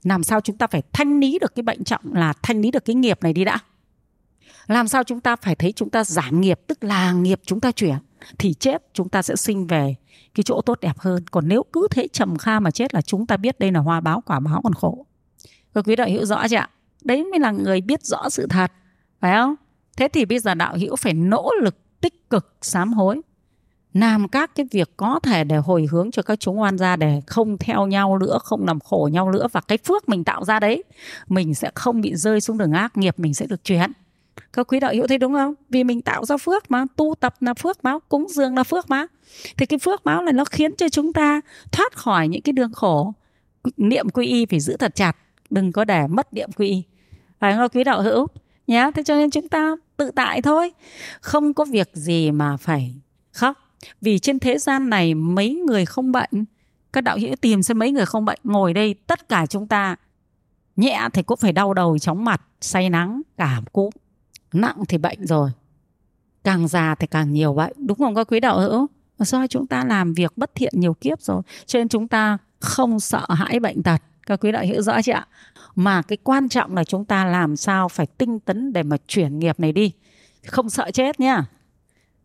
làm 0.03 0.23
sao 0.23 0.41
chúng 0.41 0.59
ta 0.59 0.67
phải 0.67 0.83
thanh 0.93 1.21
lý 1.21 1.39
được 1.39 1.55
cái 1.55 1.63
bệnh 1.63 1.85
trọng 1.85 2.15
là 2.15 2.33
thanh 2.43 2.61
lý 2.61 2.71
được 2.71 2.85
cái 2.85 2.97
nghiệp 2.97 3.23
này 3.23 3.33
đi 3.33 3.45
đã? 3.45 3.59
Làm 4.67 4.89
sao 4.89 5.05
chúng 5.05 5.21
ta 5.21 5.37
phải 5.37 5.55
thấy 5.55 5.73
chúng 5.73 5.91
ta 5.91 6.05
giảm 6.05 6.41
nghiệp, 6.41 6.61
tức 6.67 6.85
là 6.85 7.13
nghiệp 7.13 7.41
chúng 7.47 7.61
ta 7.61 7.73
chuyển? 7.73 7.97
Thì 8.39 8.55
chết, 8.55 8.83
chúng 8.93 9.09
ta 9.09 9.23
sẽ 9.23 9.37
sinh 9.37 9.67
về 9.67 9.95
cái 10.35 10.45
chỗ 10.45 10.61
tốt 10.67 10.79
đẹp 10.81 10.99
hơn. 10.99 11.25
Còn 11.31 11.49
nếu 11.49 11.63
cứ 11.73 11.89
thế 11.91 12.09
trầm 12.13 12.37
kha 12.37 12.61
mà 12.61 12.71
chết 12.71 12.95
là 12.95 13.03
chúng 13.03 13.27
ta 13.27 13.37
biết 13.37 13.59
đây 13.59 13.73
là 13.73 13.81
hoa 13.81 14.01
báo 14.01 14.23
quả 14.27 14.41
báo 14.41 14.61
còn 14.63 14.75
khổ. 14.75 15.07
Các 15.75 15.85
quý 15.87 15.97
đạo 15.97 16.09
hữu 16.11 16.25
rõ 16.25 16.49
chưa 16.49 16.57
ạ? 16.57 16.71
Đấy 17.05 17.25
mới 17.25 17.41
là 17.41 17.51
người 17.51 17.81
biết 17.81 18.03
rõ 18.03 18.29
sự 18.31 18.47
thật, 18.47 18.73
phải 19.21 19.37
không? 19.37 19.55
Thế 19.97 20.09
thì 20.09 20.25
bây 20.25 20.39
giờ 20.39 20.55
đạo 20.55 20.77
hữu 20.77 20.97
phải 20.97 21.15
nỗ 21.15 21.51
lực 21.63 22.01
tích 22.01 22.31
cực 22.31 22.57
sám 22.63 22.93
hối, 22.93 23.21
làm 23.93 24.29
các 24.29 24.55
cái 24.55 24.67
việc 24.71 24.97
có 24.97 25.21
thể 25.23 25.45
để 25.45 25.57
hồi 25.57 25.89
hướng 25.91 26.11
cho 26.11 26.23
các 26.23 26.41
chúng 26.41 26.61
oan 26.61 26.79
gia 26.79 26.97
để 26.97 27.21
không 27.27 27.59
theo 27.59 27.87
nhau 27.87 28.19
nữa, 28.19 28.39
không 28.43 28.67
làm 28.67 28.81
khổ 28.81 29.09
nhau 29.13 29.33
nữa. 29.33 29.47
Và 29.53 29.61
cái 29.61 29.79
phước 29.79 30.09
mình 30.09 30.25
tạo 30.25 30.45
ra 30.45 30.61
đấy, 30.61 30.85
mình 31.29 31.55
sẽ 31.55 31.71
không 31.75 32.01
bị 32.01 32.15
rơi 32.15 32.41
xuống 32.41 32.59
đường 32.59 32.73
ác 32.73 32.97
nghiệp, 32.97 33.19
mình 33.19 33.35
sẽ 33.35 33.47
được 33.47 33.65
chuyển 33.65 33.93
các 34.53 34.67
quý 34.67 34.81
đạo 34.81 34.93
hữu 34.95 35.07
thấy 35.07 35.19
đúng 35.19 35.33
không? 35.33 35.55
Vì 35.71 35.85
mình 35.85 36.03
tạo 36.03 36.25
ra 36.25 36.37
phước 36.37 36.71
mà, 36.71 36.85
tu 36.97 37.15
tập 37.21 37.35
là 37.41 37.55
phước 37.55 37.83
báo, 37.83 38.01
cúng 38.01 38.27
dường 38.29 38.57
là 38.57 38.63
phước 38.63 38.89
báo. 38.89 39.07
Thì 39.57 39.67
cái 39.67 39.79
phước 39.79 40.05
báo 40.05 40.23
này 40.23 40.33
nó 40.33 40.45
khiến 40.45 40.77
cho 40.77 40.89
chúng 40.89 41.13
ta 41.13 41.41
thoát 41.73 41.97
khỏi 41.97 42.29
những 42.29 42.43
cái 42.43 42.53
đường 42.53 42.73
khổ. 42.73 43.13
Niệm 43.77 44.09
quy 44.09 44.27
y 44.27 44.47
phải 44.47 44.61
giữ 44.61 44.77
thật 44.77 44.95
chặt, 44.95 45.17
đừng 45.51 45.73
có 45.73 45.85
để 45.85 46.07
mất 46.07 46.35
niệm 46.35 46.53
quy 46.57 46.69
y. 46.69 46.83
Phải 47.39 47.55
không, 47.57 47.69
quý 47.69 47.85
đạo 47.85 48.03
hữu? 48.03 48.27
Nhé 48.67 48.91
thế 48.95 49.03
cho 49.03 49.17
nên 49.17 49.31
chúng 49.31 49.49
ta 49.49 49.77
tự 49.97 50.11
tại 50.11 50.43
thôi. 50.43 50.73
Không 51.21 51.55
có 51.55 51.65
việc 51.65 51.91
gì 51.93 52.31
mà 52.31 52.57
phải 52.57 52.95
khóc. 53.33 53.59
Vì 54.01 54.19
trên 54.19 54.39
thế 54.39 54.59
gian 54.59 54.91
này 54.91 55.15
mấy 55.15 55.55
người 55.55 55.87
không 55.87 56.13
bệnh, 56.13 56.45
các 56.93 57.01
đạo 57.01 57.19
hữu 57.19 57.37
tìm 57.37 57.63
xem 57.63 57.79
mấy 57.79 57.91
người 57.91 58.07
không 58.07 58.25
bệnh, 58.25 58.39
ngồi 58.45 58.75
đây 58.75 58.95
tất 58.95 59.29
cả 59.29 59.47
chúng 59.47 59.67
ta 59.67 59.97
nhẹ 60.77 61.09
thì 61.13 61.23
cũng 61.23 61.37
phải 61.37 61.53
đau 61.53 61.75
đầu 61.75 61.99
chóng 61.99 62.25
mặt, 62.25 62.43
say 62.61 62.91
nắng, 62.91 63.23
cảm 63.37 63.65
cúm 63.73 63.91
nặng 64.53 64.77
thì 64.89 64.99
bệnh 64.99 65.27
rồi. 65.27 65.51
Càng 66.45 66.69
già 66.69 66.95
thì 66.95 67.07
càng 67.07 67.33
nhiều 67.33 67.55
bệnh. 67.55 67.73
Đúng 67.77 67.99
không 67.99 68.15
các 68.15 68.29
quý 68.29 68.41
đạo 68.41 68.61
hữu? 68.61 68.87
Do 69.19 69.47
chúng 69.47 69.67
ta 69.67 69.85
làm 69.85 70.13
việc 70.13 70.33
bất 70.37 70.55
thiện 70.55 70.73
nhiều 70.77 70.95
kiếp 70.95 71.21
rồi, 71.21 71.43
cho 71.67 71.79
nên 71.79 71.89
chúng 71.89 72.09
ta 72.09 72.39
không 72.61 73.01
sợ 73.01 73.27
hãi 73.29 73.61
bệnh 73.61 73.83
tật. 73.83 74.03
Các 74.27 74.41
quý 74.41 74.53
đạo 74.53 74.65
hữu 74.67 74.83
rõ 74.83 75.03
chưa 75.03 75.13
ạ? 75.13 75.27
Mà 75.75 76.03
cái 76.03 76.19
quan 76.25 76.49
trọng 76.49 76.75
là 76.75 76.85
chúng 76.85 77.05
ta 77.05 77.25
làm 77.25 77.57
sao 77.57 77.89
phải 77.89 78.07
tinh 78.07 78.41
tấn 78.41 78.73
để 78.73 78.83
mà 78.83 78.97
chuyển 79.09 79.39
nghiệp 79.39 79.61
này 79.61 79.73
đi. 79.73 79.93
Không 80.47 80.71
sợ 80.71 80.91
chết 80.91 81.21
nhá. 81.21 81.45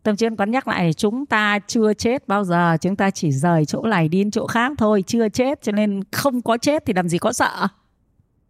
Tâm 0.02 0.16
chuyên 0.16 0.36
quán 0.36 0.50
nhắc 0.50 0.68
lại, 0.68 0.92
chúng 0.92 1.26
ta 1.26 1.58
chưa 1.66 1.94
chết 1.94 2.28
bao 2.28 2.44
giờ, 2.44 2.76
chúng 2.80 2.96
ta 2.96 3.10
chỉ 3.10 3.32
rời 3.32 3.64
chỗ 3.64 3.82
này 3.82 4.08
đi 4.08 4.18
đến 4.18 4.30
chỗ 4.30 4.46
khác 4.46 4.72
thôi, 4.78 5.04
chưa 5.06 5.28
chết, 5.28 5.62
cho 5.62 5.72
nên 5.72 6.02
không 6.12 6.42
có 6.42 6.58
chết 6.58 6.82
thì 6.86 6.92
làm 6.92 7.08
gì 7.08 7.18
có 7.18 7.32
sợ. 7.32 7.66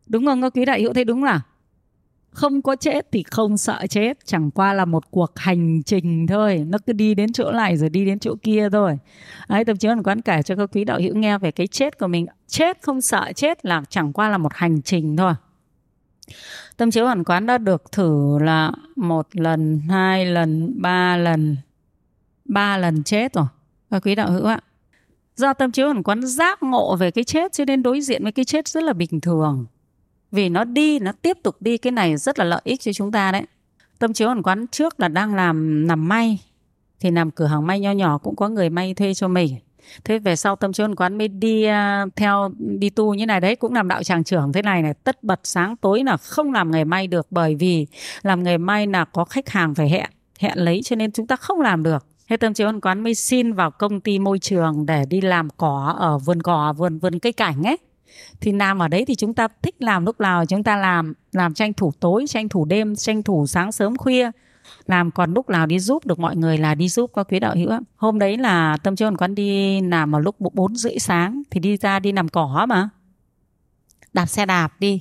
Đúng 0.06 0.26
không 0.26 0.42
các 0.42 0.52
quý 0.54 0.64
đại 0.64 0.82
hữu? 0.82 0.92
Thấy 0.92 1.04
đúng 1.04 1.24
là 1.24 1.40
không 2.30 2.62
có 2.62 2.76
chết 2.76 3.06
thì 3.12 3.22
không 3.22 3.58
sợ 3.58 3.86
chết, 3.90 4.18
chẳng 4.24 4.50
qua 4.50 4.72
là 4.72 4.84
một 4.84 5.10
cuộc 5.10 5.32
hành 5.36 5.82
trình 5.82 6.26
thôi. 6.26 6.64
Nó 6.66 6.78
cứ 6.86 6.92
đi 6.92 7.14
đến 7.14 7.32
chỗ 7.32 7.52
này 7.52 7.76
rồi 7.76 7.88
đi 7.88 8.04
đến 8.04 8.18
chỗ 8.18 8.34
kia 8.42 8.68
thôi. 8.72 8.98
Ấy 9.46 9.64
chiếu 9.64 9.90
hoàn 9.90 10.02
quán 10.02 10.20
kể 10.20 10.42
cho 10.42 10.56
các 10.56 10.70
quý 10.72 10.84
đạo 10.84 10.98
hữu 11.00 11.16
nghe 11.16 11.38
về 11.38 11.50
cái 11.50 11.66
chết 11.66 11.98
của 11.98 12.06
mình. 12.06 12.26
Chết 12.46 12.78
không 12.82 13.00
sợ, 13.00 13.32
chết 13.36 13.64
là 13.64 13.82
chẳng 13.88 14.12
qua 14.12 14.28
là 14.28 14.38
một 14.38 14.52
hành 14.54 14.82
trình 14.82 15.16
thôi. 15.16 15.32
Tâm 16.76 16.90
chiếu 16.90 17.04
hoàn 17.04 17.24
quán 17.24 17.46
đã 17.46 17.58
được 17.58 17.92
thử 17.92 18.38
là 18.38 18.72
một 18.96 19.26
lần, 19.32 19.80
hai 19.88 20.26
lần, 20.26 20.74
ba 20.82 21.16
lần 21.16 21.56
ba 22.48 22.76
lần 22.76 23.02
chết 23.02 23.32
rồi. 23.32 23.46
Các 23.90 24.02
quý 24.02 24.14
đạo 24.14 24.30
hữu 24.30 24.44
ạ. 24.44 24.60
Do 25.36 25.52
tâm 25.52 25.72
chiếu 25.72 25.86
hoàn 25.86 26.02
quán 26.02 26.26
giác 26.26 26.62
ngộ 26.62 26.96
về 26.96 27.10
cái 27.10 27.24
chết, 27.24 27.52
cho 27.52 27.64
nên 27.64 27.82
đối 27.82 28.00
diện 28.00 28.22
với 28.22 28.32
cái 28.32 28.44
chết 28.44 28.68
rất 28.68 28.82
là 28.82 28.92
bình 28.92 29.20
thường 29.20 29.66
vì 30.32 30.48
nó 30.48 30.64
đi 30.64 30.98
nó 30.98 31.12
tiếp 31.22 31.38
tục 31.42 31.56
đi 31.60 31.78
cái 31.78 31.90
này 31.90 32.16
rất 32.16 32.38
là 32.38 32.44
lợi 32.44 32.60
ích 32.64 32.80
cho 32.80 32.92
chúng 32.92 33.12
ta 33.12 33.32
đấy. 33.32 33.42
Tâm 33.98 34.12
chiếu 34.12 34.28
hoàn 34.28 34.42
quán 34.42 34.66
trước 34.66 35.00
là 35.00 35.08
đang 35.08 35.34
làm 35.34 35.86
nằm 35.86 36.08
may. 36.08 36.38
Thì 37.00 37.10
làm 37.10 37.30
cửa 37.30 37.46
hàng 37.46 37.66
may 37.66 37.80
nho 37.80 37.92
nhỏ 37.92 38.18
cũng 38.18 38.36
có 38.36 38.48
người 38.48 38.70
may 38.70 38.94
thuê 38.94 39.14
cho 39.14 39.28
mình. 39.28 39.56
Thế 40.04 40.18
về 40.18 40.36
sau 40.36 40.56
tâm 40.56 40.72
chiếu 40.72 40.88
quán 40.96 41.18
mới 41.18 41.28
đi 41.28 41.66
uh, 41.68 42.16
theo 42.16 42.50
đi 42.58 42.90
tu 42.90 43.14
như 43.14 43.26
này 43.26 43.40
đấy 43.40 43.56
cũng 43.56 43.74
làm 43.74 43.88
đạo 43.88 44.02
tràng 44.02 44.24
trưởng 44.24 44.52
thế 44.52 44.62
này 44.62 44.82
này. 44.82 44.94
Tất 44.94 45.24
bật 45.24 45.40
sáng 45.44 45.76
tối 45.76 46.04
là 46.04 46.16
không 46.16 46.52
làm 46.52 46.70
nghề 46.70 46.84
may 46.84 47.06
được 47.06 47.26
bởi 47.30 47.54
vì 47.54 47.86
làm 48.22 48.42
nghề 48.42 48.58
may 48.58 48.86
là 48.86 49.04
có 49.04 49.24
khách 49.24 49.48
hàng 49.48 49.74
phải 49.74 49.88
hẹn 49.88 50.10
hẹn 50.38 50.58
lấy 50.58 50.80
cho 50.84 50.96
nên 50.96 51.12
chúng 51.12 51.26
ta 51.26 51.36
không 51.36 51.60
làm 51.60 51.82
được. 51.82 52.06
Thế 52.28 52.36
tâm 52.36 52.54
chiếu 52.54 52.72
quán 52.82 53.00
mới 53.00 53.14
xin 53.14 53.52
vào 53.52 53.70
công 53.70 54.00
ty 54.00 54.18
môi 54.18 54.38
trường 54.38 54.86
để 54.86 55.04
đi 55.10 55.20
làm 55.20 55.48
cỏ 55.50 55.94
ở 55.98 56.18
vườn 56.18 56.42
cỏ 56.42 56.74
vườn 56.76 56.98
vườn 56.98 57.18
cây 57.18 57.32
cảnh 57.32 57.62
ấy 57.64 57.76
thì 58.40 58.52
làm 58.52 58.78
ở 58.78 58.88
đấy 58.88 59.04
thì 59.04 59.14
chúng 59.14 59.34
ta 59.34 59.48
thích 59.62 59.74
làm 59.78 60.06
lúc 60.06 60.20
nào, 60.20 60.46
chúng 60.46 60.62
ta 60.62 60.76
làm 60.76 61.14
làm 61.32 61.54
tranh 61.54 61.72
thủ 61.72 61.92
tối, 62.00 62.24
tranh 62.28 62.48
thủ 62.48 62.64
đêm, 62.64 62.96
tranh 62.96 63.22
thủ 63.22 63.46
sáng 63.46 63.72
sớm 63.72 63.96
khuya. 63.96 64.30
Làm 64.86 65.10
còn 65.10 65.34
lúc 65.34 65.48
nào 65.48 65.66
đi 65.66 65.78
giúp 65.78 66.06
được 66.06 66.18
mọi 66.18 66.36
người 66.36 66.58
là 66.58 66.74
đi 66.74 66.88
giúp 66.88 67.10
các 67.14 67.26
quý 67.30 67.40
đạo 67.40 67.54
hữu 67.56 67.70
hôm 67.96 68.18
đấy 68.18 68.36
là 68.36 68.76
tâm 68.76 68.96
trí 68.96 69.04
quán 69.18 69.34
đi 69.34 69.80
làm 69.80 70.10
vào 70.10 70.20
lúc 70.20 70.40
bốn 70.40 70.76
rưỡi 70.76 70.98
sáng, 70.98 71.42
thì 71.50 71.60
đi 71.60 71.76
ra 71.76 71.98
đi 71.98 72.12
làm 72.12 72.28
cỏ 72.28 72.66
mà. 72.68 72.88
Đạp 74.12 74.26
xe 74.26 74.46
đạp 74.46 74.80
đi. 74.80 75.00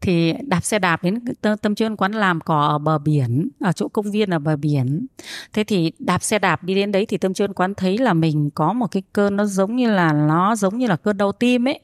Thì 0.00 0.32
đạp 0.46 0.60
xe 0.60 0.78
đạp 0.78 1.02
đến 1.02 1.18
tâm 1.62 1.74
trí 1.74 1.84
quán 1.98 2.12
làm 2.12 2.40
cỏ 2.40 2.60
ở 2.60 2.78
bờ 2.78 2.98
biển, 2.98 3.48
ở 3.60 3.72
chỗ 3.72 3.88
công 3.88 4.10
viên 4.10 4.30
ở 4.30 4.38
bờ 4.38 4.56
biển. 4.56 5.06
Thế 5.52 5.64
thì 5.64 5.92
đạp 5.98 6.22
xe 6.22 6.38
đạp 6.38 6.64
đi 6.64 6.74
đến 6.74 6.92
đấy 6.92 7.06
thì 7.06 7.18
tâm 7.18 7.34
trí 7.34 7.44
quán 7.56 7.74
thấy 7.74 7.98
là 7.98 8.12
mình 8.12 8.50
có 8.54 8.72
một 8.72 8.86
cái 8.90 9.02
cơn 9.12 9.36
nó 9.36 9.44
giống 9.44 9.76
như 9.76 9.90
là, 9.90 10.12
nó 10.12 10.56
giống 10.56 10.78
như 10.78 10.86
là 10.86 10.96
cơn 10.96 11.16
đau 11.16 11.32
tim 11.32 11.68
ấy 11.68 11.80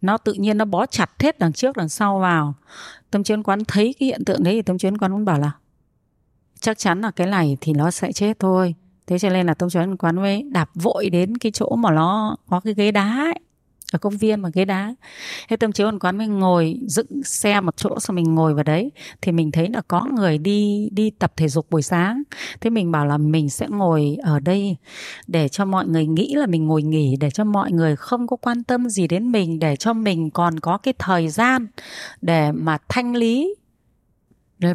nó 0.00 0.18
tự 0.18 0.32
nhiên 0.32 0.58
nó 0.58 0.64
bó 0.64 0.86
chặt 0.86 1.10
hết 1.18 1.38
đằng 1.38 1.52
trước 1.52 1.76
đằng 1.76 1.88
sau 1.88 2.18
vào. 2.18 2.54
Tâm 3.10 3.24
trí 3.24 3.34
quán 3.44 3.64
thấy 3.64 3.94
cái 4.00 4.06
hiện 4.06 4.24
tượng 4.24 4.42
đấy 4.42 4.54
thì 4.54 4.62
tâm 4.62 4.78
trí 4.78 4.88
quán 5.00 5.12
cũng 5.12 5.24
bảo 5.24 5.38
là 5.38 5.50
chắc 6.60 6.78
chắn 6.78 7.00
là 7.00 7.10
cái 7.10 7.26
này 7.26 7.56
thì 7.60 7.72
nó 7.72 7.90
sẽ 7.90 8.12
chết 8.12 8.38
thôi. 8.38 8.74
Thế 9.06 9.18
cho 9.18 9.30
nên 9.30 9.46
là 9.46 9.54
tông 9.54 9.70
chuẩn 9.70 9.96
quán 9.96 10.16
mới 10.16 10.42
đạp 10.42 10.70
vội 10.74 11.10
đến 11.10 11.38
cái 11.38 11.52
chỗ 11.52 11.76
mà 11.76 11.90
nó 11.90 12.36
có 12.48 12.60
cái 12.60 12.74
ghế 12.74 12.92
đá 12.92 13.16
ấy, 13.18 13.40
ở 13.92 13.98
công 13.98 14.16
viên 14.16 14.40
mà 14.40 14.48
ghế 14.54 14.64
đá. 14.64 14.94
Thế 15.48 15.56
tâm 15.56 15.72
chiếu 15.72 15.90
quán 16.00 16.18
mình 16.18 16.38
ngồi 16.38 16.80
dựng 16.86 17.24
xe 17.24 17.60
một 17.60 17.76
chỗ, 17.76 18.00
xong 18.00 18.16
mình 18.16 18.34
ngồi 18.34 18.54
vào 18.54 18.64
đấy. 18.64 18.90
Thì 19.22 19.32
mình 19.32 19.50
thấy 19.50 19.68
là 19.68 19.82
có 19.88 20.06
người 20.16 20.38
đi 20.38 20.88
đi 20.92 21.10
tập 21.10 21.32
thể 21.36 21.48
dục 21.48 21.66
buổi 21.70 21.82
sáng. 21.82 22.22
Thế 22.60 22.70
mình 22.70 22.92
bảo 22.92 23.06
là 23.06 23.18
mình 23.18 23.50
sẽ 23.50 23.66
ngồi 23.70 24.16
ở 24.22 24.40
đây 24.40 24.76
để 25.26 25.48
cho 25.48 25.64
mọi 25.64 25.86
người 25.86 26.06
nghĩ 26.06 26.34
là 26.34 26.46
mình 26.46 26.66
ngồi 26.66 26.82
nghỉ, 26.82 27.16
để 27.20 27.30
cho 27.30 27.44
mọi 27.44 27.72
người 27.72 27.96
không 27.96 28.26
có 28.26 28.36
quan 28.36 28.64
tâm 28.64 28.88
gì 28.88 29.08
đến 29.08 29.32
mình, 29.32 29.58
để 29.58 29.76
cho 29.76 29.92
mình 29.92 30.30
còn 30.30 30.60
có 30.60 30.78
cái 30.78 30.94
thời 30.98 31.28
gian 31.28 31.66
để 32.22 32.52
mà 32.52 32.78
thanh 32.88 33.16
lý 33.16 33.54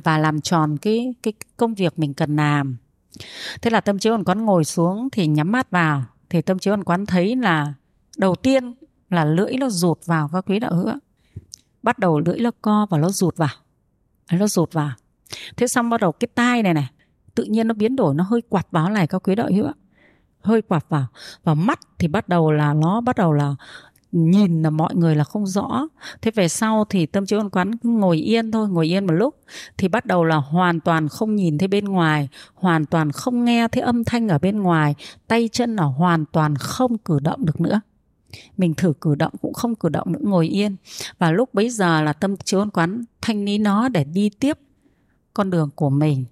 và 0.04 0.18
làm 0.18 0.42
tròn 0.42 0.78
cái 0.78 1.14
cái 1.24 1.34
công 1.58 1.74
việc 1.74 2.00
mình 2.00 2.14
cần 2.14 2.36
làm. 2.36 2.78
Thế 3.62 3.70
là 3.70 3.82
tâm 3.82 4.00
chiếu 4.00 4.14
ẩn 4.14 4.24
quán 4.24 4.46
ngồi 4.46 4.66
xuống 4.66 5.10
thì 5.12 5.28
nhắm 5.28 5.52
mắt 5.52 5.72
vào. 5.72 6.04
Thì 6.30 6.42
tâm 6.42 6.60
chiếu 6.60 6.74
ẩn 6.74 6.84
quán 6.84 7.06
thấy 7.06 7.36
là 7.36 7.74
đầu 8.18 8.36
tiên 8.36 8.74
là 9.10 9.26
lưỡi 9.26 9.58
nó 9.60 9.70
rụt 9.70 10.06
vào, 10.06 10.30
các 10.34 10.46
quý 10.48 10.60
đạo 10.60 10.76
hữu 10.76 10.90
bắt 11.84 12.00
đầu 12.00 12.20
lưỡi 12.20 12.40
nó 12.40 12.52
co 12.62 12.88
và 12.90 12.98
nó 12.98 13.10
rụt 13.10 13.38
vào. 13.38 13.50
Nó 14.32 14.48
rụt 14.48 14.74
vào. 14.74 14.92
Thế 15.58 15.68
xong 15.68 15.90
bắt 15.90 16.02
đầu 16.02 16.12
cái 16.12 16.28
tai 16.36 16.64
này 16.64 16.74
này, 16.74 16.88
tự 17.36 17.44
nhiên 17.44 17.68
nó 17.68 17.74
biến 17.74 17.96
đổi, 17.96 18.16
nó 18.16 18.24
hơi 18.24 18.42
quạt 18.50 18.68
vào 18.72 18.90
này, 18.90 19.08
các 19.08 19.24
quý 19.24 19.36
đạo 19.36 19.50
hữu 19.56 19.66
hơi 20.42 20.62
quạt 20.62 20.86
vào. 20.90 21.06
Và 21.44 21.54
mắt 21.54 21.80
thì 22.00 22.08
bắt 22.08 22.30
đầu 22.30 22.52
là 22.52 22.74
nó 22.74 23.02
bắt 23.02 23.16
đầu 23.16 23.34
là 23.34 23.56
nhìn 24.12 24.62
là 24.62 24.70
mọi 24.70 24.96
người 24.96 25.16
là 25.16 25.24
không 25.24 25.46
rõ. 25.46 25.88
Thế 26.22 26.32
về 26.32 26.48
sau 26.48 26.86
thì 26.90 27.06
tâm 27.06 27.26
trí 27.26 27.36
ôn 27.36 27.50
quán 27.50 27.72
ngồi 27.84 28.18
yên 28.18 28.52
thôi, 28.52 28.70
ngồi 28.70 28.88
yên 28.94 29.08
một 29.08 29.14
lúc. 29.14 29.36
Thì 29.78 29.88
bắt 29.88 30.06
đầu 30.06 30.24
là 30.24 30.36
hoàn 30.36 30.80
toàn 30.80 31.08
không 31.08 31.36
nhìn 31.36 31.58
thấy 31.58 31.68
bên 31.68 31.86
ngoài, 31.86 32.30
hoàn 32.54 32.86
toàn 32.86 33.12
không 33.12 33.46
nghe 33.46 33.68
thấy 33.68 33.84
âm 33.84 34.04
thanh 34.04 34.28
ở 34.28 34.38
bên 34.40 34.60
ngoài. 34.60 34.96
Tay 35.28 35.50
chân 35.52 35.76
là 35.76 35.84
hoàn 35.84 36.26
toàn 36.26 36.56
không 36.56 36.98
cử 36.98 37.20
động 37.20 37.46
được 37.46 37.62
nữa 37.62 37.82
mình 38.58 38.74
thử 38.74 38.94
cử 39.02 39.16
động 39.16 39.34
cũng 39.42 39.54
không 39.54 39.76
cử 39.76 39.90
động 39.90 40.12
nữa 40.12 40.20
ngồi 40.24 40.48
yên. 40.48 40.76
Và 41.18 41.32
lúc 41.32 41.54
bấy 41.54 41.70
giờ 41.70 42.02
là 42.02 42.14
tâm 42.14 42.38
trí 42.38 42.58
ôn 42.58 42.70
quán 42.70 43.04
thanh 43.22 43.46
lý 43.46 43.58
nó 43.58 43.90
để 43.90 44.04
đi 44.04 44.30
tiếp 44.30 44.58
con 45.34 45.50
đường 45.50 45.70
của 45.76 45.90
mình. 45.90 46.26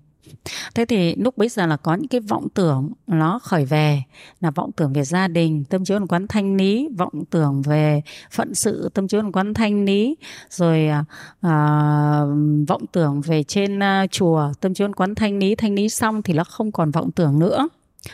Thế 0.75 0.85
thì 0.85 1.15
lúc 1.15 1.37
bấy 1.37 1.49
giờ 1.49 1.65
là 1.65 1.77
có 1.77 1.95
những 1.95 2.07
cái 2.07 2.21
vọng 2.21 2.47
tưởng 2.53 2.91
nó 3.07 3.39
khởi 3.39 3.65
về 3.65 4.03
là 4.41 4.51
vọng 4.51 4.71
tưởng 4.71 4.93
về 4.93 5.03
gia 5.03 5.27
đình 5.27 5.63
tâm 5.69 5.85
trí 5.85 5.93
quán 6.09 6.27
thanh 6.27 6.55
lý 6.55 6.89
vọng 6.97 7.23
tưởng 7.29 7.61
về 7.61 8.01
phận 8.31 8.55
sự 8.55 8.89
tâm 8.93 9.07
trí 9.07 9.17
quán 9.33 9.53
thanh 9.53 9.85
lý 9.85 10.15
rồi 10.49 10.87
à, 10.87 11.05
à 11.41 12.21
vọng 12.67 12.85
tưởng 12.91 13.21
về 13.21 13.43
trên 13.43 13.79
uh, 13.79 14.11
chùa 14.11 14.51
tâm 14.59 14.73
trí 14.73 14.83
quán 14.95 15.15
thanh 15.15 15.39
lý 15.39 15.55
thanh 15.55 15.75
lý 15.75 15.89
xong 15.89 16.21
thì 16.21 16.33
nó 16.33 16.43
không 16.43 16.71
còn 16.71 16.91
vọng 16.91 17.11
tưởng 17.11 17.39
nữa. 17.39 17.67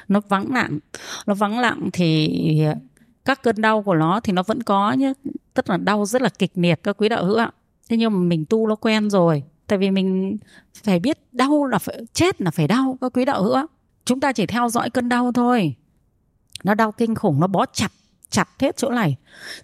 Nó 0.07 0.21
vắng 0.29 0.53
lặng. 0.53 0.79
Nó 1.25 1.33
vắng 1.33 1.59
lặng 1.59 1.89
thì 1.93 2.29
các 3.29 3.43
cơn 3.43 3.61
đau 3.61 3.83
của 3.83 3.95
nó 3.95 4.19
thì 4.19 4.33
nó 4.33 4.43
vẫn 4.43 4.63
có 4.63 4.91
nhé 4.91 5.13
tức 5.53 5.69
là 5.69 5.77
đau 5.77 6.05
rất 6.05 6.21
là 6.21 6.29
kịch 6.29 6.51
liệt 6.55 6.83
các 6.83 6.97
quý 6.97 7.09
đạo 7.09 7.25
hữu 7.25 7.35
ạ. 7.35 7.51
Thế 7.89 7.97
nhưng 7.97 8.13
mà 8.13 8.19
mình 8.19 8.45
tu 8.49 8.67
nó 8.67 8.75
quen 8.75 9.09
rồi. 9.09 9.43
Tại 9.67 9.77
vì 9.77 9.91
mình 9.91 10.37
phải 10.83 10.99
biết 10.99 11.17
đau 11.31 11.65
là 11.65 11.79
phải, 11.79 11.99
chết 12.13 12.41
là 12.41 12.51
phải 12.51 12.67
đau 12.67 12.97
các 13.01 13.13
quý 13.13 13.25
đạo 13.25 13.43
hữu 13.43 13.53
ạ. 13.53 13.65
chúng 14.05 14.19
ta 14.19 14.31
chỉ 14.31 14.45
theo 14.45 14.69
dõi 14.69 14.89
cơn 14.89 15.09
đau 15.09 15.31
thôi. 15.31 15.75
Nó 16.63 16.73
đau 16.73 16.91
kinh 16.91 17.15
khủng, 17.15 17.39
nó 17.39 17.47
bó 17.47 17.65
chặt 17.65 17.91
chặt 18.29 18.49
hết 18.59 18.77
chỗ 18.77 18.89
này. 18.89 19.15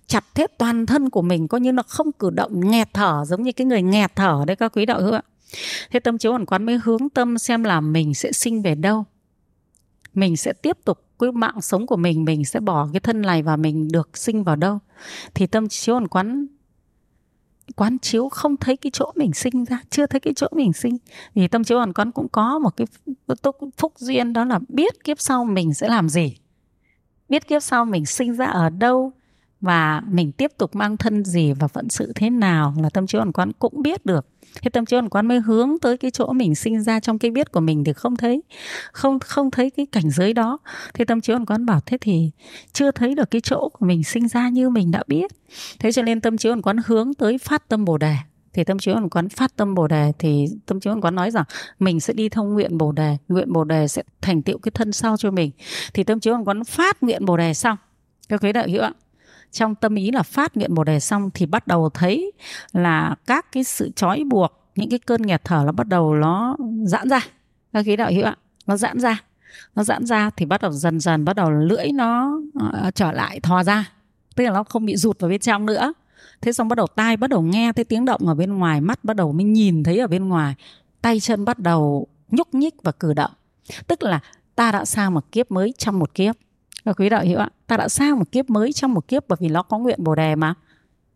Chặt 0.07 0.23
hết 0.35 0.57
toàn 0.57 0.85
thân 0.85 1.09
của 1.09 1.21
mình, 1.21 1.47
coi 1.47 1.61
như 1.61 1.71
nó 1.71 1.83
không 1.83 2.11
cử 2.11 2.29
động, 2.29 2.69
nghẹt 2.69 2.93
thở, 2.93 3.23
giống 3.27 3.43
như 3.43 3.51
cái 3.51 3.67
người 3.67 3.81
nghẹt 3.81 4.15
thở 4.15 4.43
đấy 4.47 4.55
các 4.55 4.71
quý 4.75 4.85
đạo 4.85 5.01
hữu 5.01 5.13
ạ. 5.13 5.21
Thế 5.91 5.99
tâm 5.99 6.17
chiếu 6.17 6.31
hoàn 6.31 6.45
quán 6.45 6.65
mới 6.65 6.79
hướng 6.83 7.09
tâm 7.09 7.37
xem 7.37 7.63
là 7.63 7.81
mình 7.81 8.13
sẽ 8.13 8.31
sinh 8.31 8.61
về 8.61 8.75
đâu 8.75 9.05
mình 10.15 10.37
sẽ 10.37 10.53
tiếp 10.53 10.77
tục 10.85 11.01
cái 11.19 11.31
mạng 11.31 11.61
sống 11.61 11.87
của 11.87 11.95
mình 11.95 12.25
mình 12.25 12.45
sẽ 12.45 12.59
bỏ 12.59 12.87
cái 12.93 12.99
thân 12.99 13.21
này 13.21 13.43
và 13.43 13.55
mình 13.55 13.87
được 13.91 14.17
sinh 14.17 14.43
vào 14.43 14.55
đâu. 14.55 14.79
Thì 15.33 15.47
tâm 15.47 15.67
chiếu 15.67 15.95
còn 15.95 16.07
quán 16.07 16.47
quán 17.75 17.99
chiếu 17.99 18.29
không 18.29 18.57
thấy 18.57 18.77
cái 18.77 18.91
chỗ 18.93 19.11
mình 19.15 19.33
sinh 19.33 19.65
ra, 19.65 19.79
chưa 19.89 20.05
thấy 20.05 20.19
cái 20.19 20.33
chỗ 20.33 20.47
mình 20.55 20.73
sinh. 20.73 20.97
Vì 21.33 21.47
tâm 21.47 21.63
chiếu 21.63 21.77
hoàn 21.77 21.93
quán 21.93 22.11
cũng 22.11 22.29
có 22.29 22.59
một 22.59 22.77
cái 22.77 22.87
phúc 23.77 23.93
duyên 23.97 24.33
đó 24.33 24.45
là 24.45 24.59
biết 24.67 25.03
kiếp 25.03 25.19
sau 25.19 25.45
mình 25.45 25.73
sẽ 25.73 25.89
làm 25.89 26.09
gì, 26.09 26.37
biết 27.29 27.47
kiếp 27.47 27.63
sau 27.63 27.85
mình 27.85 28.05
sinh 28.05 28.33
ra 28.33 28.45
ở 28.45 28.69
đâu 28.69 29.11
và 29.61 30.01
mình 30.09 30.31
tiếp 30.31 30.51
tục 30.57 30.75
mang 30.75 30.97
thân 30.97 31.25
gì 31.25 31.53
và 31.53 31.67
phận 31.67 31.89
sự 31.89 32.11
thế 32.15 32.29
nào 32.29 32.73
là 32.81 32.89
tâm 32.89 33.07
chiếu 33.07 33.21
hoàn 33.21 33.31
quán 33.31 33.51
cũng 33.59 33.81
biết 33.81 34.05
được. 34.05 34.27
Thế 34.61 34.69
tâm 34.69 34.85
chiếu 34.85 34.99
hoàn 34.99 35.09
quán 35.09 35.27
mới 35.27 35.39
hướng 35.39 35.79
tới 35.81 35.97
cái 35.97 36.11
chỗ 36.11 36.33
mình 36.33 36.55
sinh 36.55 36.81
ra 36.83 36.99
trong 36.99 37.19
cái 37.19 37.31
biết 37.31 37.51
của 37.51 37.59
mình 37.59 37.83
thì 37.83 37.93
không 37.93 38.15
thấy, 38.15 38.43
không 38.91 39.19
không 39.19 39.51
thấy 39.51 39.69
cái 39.69 39.85
cảnh 39.85 40.09
giới 40.09 40.33
đó. 40.33 40.57
Thế 40.93 41.05
tâm 41.05 41.21
chiếu 41.21 41.35
hoàn 41.35 41.45
quán 41.45 41.65
bảo 41.65 41.79
thế 41.85 41.97
thì 42.01 42.31
chưa 42.73 42.91
thấy 42.91 43.15
được 43.15 43.31
cái 43.31 43.41
chỗ 43.41 43.69
của 43.69 43.85
mình 43.85 44.03
sinh 44.03 44.27
ra 44.27 44.49
như 44.49 44.69
mình 44.69 44.91
đã 44.91 45.03
biết. 45.07 45.31
Thế 45.79 45.91
cho 45.91 46.01
nên 46.01 46.21
tâm 46.21 46.37
chiếu 46.37 46.51
hoàn 46.51 46.61
quán 46.61 46.77
hướng 46.85 47.13
tới 47.13 47.37
phát 47.37 47.69
tâm 47.69 47.85
bồ 47.85 47.97
đề. 47.97 48.15
Thì 48.53 48.63
tâm 48.63 48.79
chiếu 48.79 48.93
hoàn 48.93 49.09
quán 49.09 49.29
phát 49.29 49.55
tâm 49.55 49.75
bồ 49.75 49.87
đề 49.87 50.11
thì 50.19 50.45
tâm 50.65 50.79
chiếu 50.79 50.93
hoàn 50.93 51.01
quán 51.01 51.15
nói 51.15 51.31
rằng 51.31 51.43
mình 51.79 51.99
sẽ 51.99 52.13
đi 52.13 52.29
thông 52.29 52.53
nguyện 52.53 52.77
bồ 52.77 52.91
đề. 52.91 53.17
Nguyện 53.27 53.53
bồ 53.53 53.63
đề 53.63 53.87
sẽ 53.87 54.03
thành 54.21 54.41
tựu 54.41 54.57
cái 54.57 54.71
thân 54.75 54.91
sau 54.91 55.17
cho 55.17 55.31
mình. 55.31 55.51
Thì 55.93 56.03
tâm 56.03 56.19
chiếu 56.19 56.33
hoàn 56.33 56.45
quán 56.45 56.63
phát 56.63 57.03
nguyện 57.03 57.25
bồ 57.25 57.37
đề 57.37 57.53
xong. 57.53 57.77
Các 58.29 58.43
quý 58.43 58.51
đạo 58.51 58.67
hữu 58.67 58.81
ạ 58.81 58.91
trong 59.55 59.75
tâm 59.75 59.95
ý 59.95 60.11
là 60.11 60.23
phát 60.23 60.57
nguyện 60.57 60.73
bồ 60.73 60.83
đề 60.83 60.99
xong 60.99 61.29
thì 61.33 61.45
bắt 61.45 61.67
đầu 61.67 61.89
thấy 61.89 62.31
là 62.73 63.15
các 63.25 63.51
cái 63.51 63.63
sự 63.63 63.91
trói 63.95 64.23
buộc 64.23 64.51
những 64.75 64.89
cái 64.89 64.99
cơn 64.99 65.21
nghẹt 65.21 65.43
thở 65.43 65.63
nó 65.65 65.71
bắt 65.71 65.87
đầu 65.87 66.15
nó 66.15 66.57
giãn 66.83 67.09
ra. 67.09 67.19
Các 67.73 67.85
quý 67.87 67.95
đạo 67.95 68.11
hữu 68.11 68.25
ạ 68.25 68.35
nó 68.67 68.77
giãn 68.77 68.99
ra. 68.99 69.23
Nó 69.75 69.83
giãn 69.83 70.05
ra 70.05 70.29
thì 70.29 70.45
bắt 70.45 70.61
đầu 70.61 70.71
dần 70.71 70.99
dần 70.99 71.25
bắt 71.25 71.35
đầu 71.35 71.51
lưỡi 71.51 71.91
nó 71.93 72.39
uh, 72.57 72.95
trở 72.95 73.11
lại 73.11 73.39
thò 73.39 73.63
ra. 73.63 73.91
Tức 74.35 74.43
là 74.43 74.51
nó 74.51 74.63
không 74.63 74.85
bị 74.85 74.95
rụt 74.95 75.19
vào 75.19 75.29
bên 75.29 75.39
trong 75.39 75.65
nữa. 75.65 75.93
Thế 76.41 76.53
xong 76.53 76.67
bắt 76.67 76.75
đầu 76.75 76.87
tai 76.87 77.17
bắt 77.17 77.29
đầu 77.29 77.41
nghe 77.41 77.73
thấy 77.73 77.85
tiếng 77.85 78.05
động 78.05 78.27
ở 78.27 78.33
bên 78.33 78.57
ngoài 78.57 78.81
mắt 78.81 79.03
bắt 79.03 79.15
đầu 79.15 79.31
mới 79.31 79.43
nhìn 79.43 79.83
thấy 79.83 79.97
ở 79.97 80.07
bên 80.07 80.29
ngoài. 80.29 80.55
Tay 81.01 81.19
chân 81.19 81.45
bắt 81.45 81.59
đầu 81.59 82.07
nhúc 82.29 82.53
nhích 82.53 82.75
và 82.83 82.91
cử 82.91 83.13
động. 83.13 83.31
Tức 83.87 84.03
là 84.03 84.19
ta 84.55 84.71
đã 84.71 84.85
sang 84.85 85.13
một 85.13 85.31
kiếp 85.31 85.51
mới 85.51 85.73
trong 85.77 85.99
một 85.99 86.13
kiếp 86.13 86.35
các 86.85 86.99
quý 86.99 87.09
đạo 87.09 87.23
hữu 87.25 87.39
ạ, 87.39 87.49
ta 87.67 87.77
đã 87.77 87.89
sang 87.89 88.19
một 88.19 88.31
kiếp 88.31 88.49
mới 88.49 88.73
trong 88.73 88.93
một 88.93 89.07
kiếp 89.07 89.27
bởi 89.27 89.37
vì 89.41 89.49
nó 89.49 89.61
có 89.61 89.77
nguyện 89.77 90.03
bồ 90.03 90.15
đề 90.15 90.35
mà. 90.35 90.53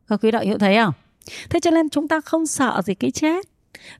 Các 0.07 0.19
quý 0.23 0.31
đạo 0.31 0.43
hữu 0.45 0.57
thấy 0.57 0.75
không? 0.75 0.93
Thế 1.49 1.59
cho 1.59 1.71
nên 1.71 1.89
chúng 1.89 2.07
ta 2.07 2.21
không 2.21 2.45
sợ 2.45 2.81
gì 2.85 2.95
cái 2.95 3.11
chết. 3.11 3.45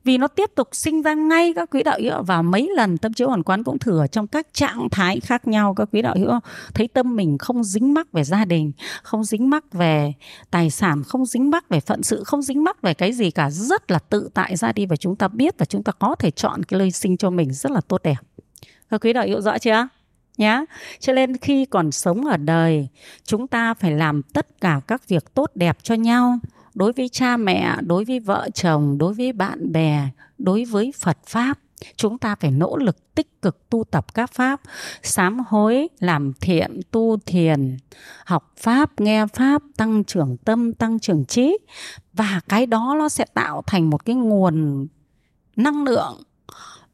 Vì 0.04 0.18
nó 0.18 0.28
tiếp 0.28 0.50
tục 0.54 0.68
sinh 0.72 1.02
ra 1.02 1.14
ngay 1.14 1.52
các 1.56 1.70
quý 1.70 1.82
đạo 1.82 1.98
hữu 2.02 2.22
và 2.22 2.42
mấy 2.42 2.70
lần 2.76 2.98
tâm 2.98 3.12
chiếu 3.12 3.28
hoàn 3.28 3.42
quán 3.42 3.64
cũng 3.64 3.78
thử 3.78 3.98
ở 3.98 4.06
trong 4.06 4.26
các 4.26 4.46
trạng 4.52 4.88
thái 4.90 5.20
khác 5.20 5.48
nhau, 5.48 5.74
các 5.74 5.88
quý 5.92 6.02
đạo 6.02 6.14
hữu 6.18 6.30
thấy 6.74 6.88
tâm 6.88 7.16
mình 7.16 7.38
không 7.38 7.64
dính 7.64 7.94
mắc 7.94 8.12
về 8.12 8.24
gia 8.24 8.44
đình, 8.44 8.72
không 9.02 9.24
dính 9.24 9.50
mắc 9.50 9.72
về 9.72 10.12
tài 10.50 10.70
sản, 10.70 11.02
không 11.02 11.26
dính 11.26 11.50
mắc 11.50 11.68
về 11.68 11.80
phận 11.80 12.02
sự, 12.02 12.24
không 12.24 12.42
dính 12.42 12.64
mắc 12.64 12.82
về 12.82 12.94
cái 12.94 13.12
gì 13.12 13.30
cả, 13.30 13.50
rất 13.50 13.90
là 13.90 13.98
tự 13.98 14.28
tại 14.34 14.56
ra 14.56 14.72
đi 14.72 14.86
và 14.86 14.96
chúng 14.96 15.16
ta 15.16 15.28
biết 15.28 15.58
và 15.58 15.64
chúng 15.64 15.82
ta 15.82 15.92
có 15.92 16.14
thể 16.14 16.30
chọn 16.30 16.62
cái 16.62 16.78
nơi 16.78 16.90
sinh 16.90 17.16
cho 17.16 17.30
mình 17.30 17.52
rất 17.52 17.72
là 17.72 17.80
tốt 17.80 18.02
đẹp. 18.02 18.16
Các 18.90 19.00
quý 19.04 19.12
đạo 19.12 19.26
hữu 19.26 19.40
rõ 19.40 19.58
chưa? 19.58 19.88
Nhá. 20.40 20.64
Cho 21.00 21.12
nên 21.12 21.36
khi 21.36 21.64
còn 21.64 21.92
sống 21.92 22.24
ở 22.24 22.36
đời, 22.36 22.88
chúng 23.24 23.46
ta 23.46 23.74
phải 23.74 23.92
làm 23.92 24.22
tất 24.22 24.60
cả 24.60 24.80
các 24.86 25.08
việc 25.08 25.34
tốt 25.34 25.50
đẹp 25.54 25.78
cho 25.82 25.94
nhau. 25.94 26.38
Đối 26.74 26.92
với 26.92 27.08
cha 27.08 27.36
mẹ, 27.36 27.76
đối 27.82 28.04
với 28.04 28.20
vợ 28.20 28.48
chồng, 28.54 28.98
đối 28.98 29.14
với 29.14 29.32
bạn 29.32 29.72
bè, 29.72 30.08
đối 30.38 30.64
với 30.64 30.92
phật 30.98 31.18
pháp, 31.26 31.58
chúng 31.96 32.18
ta 32.18 32.34
phải 32.34 32.50
nỗ 32.50 32.76
lực 32.76 33.14
tích 33.14 33.42
cực 33.42 33.70
tu 33.70 33.84
tập 33.84 34.14
các 34.14 34.32
pháp. 34.32 34.60
Sám 35.02 35.38
hối, 35.48 35.88
làm 35.98 36.32
thiện, 36.40 36.80
tu 36.90 37.18
thiền, 37.26 37.76
học 38.24 38.52
pháp, 38.56 39.00
nghe 39.00 39.26
pháp, 39.26 39.62
tăng 39.76 40.04
trưởng 40.04 40.36
tâm, 40.36 40.74
tăng 40.74 40.98
trưởng 40.98 41.24
trí. 41.24 41.58
Và 42.12 42.40
cái 42.48 42.66
đó 42.66 42.96
nó 42.98 43.08
sẽ 43.08 43.24
tạo 43.34 43.62
thành 43.66 43.90
một 43.90 44.04
cái 44.04 44.16
nguồn 44.16 44.86
năng 45.56 45.84
lượng 45.84 46.22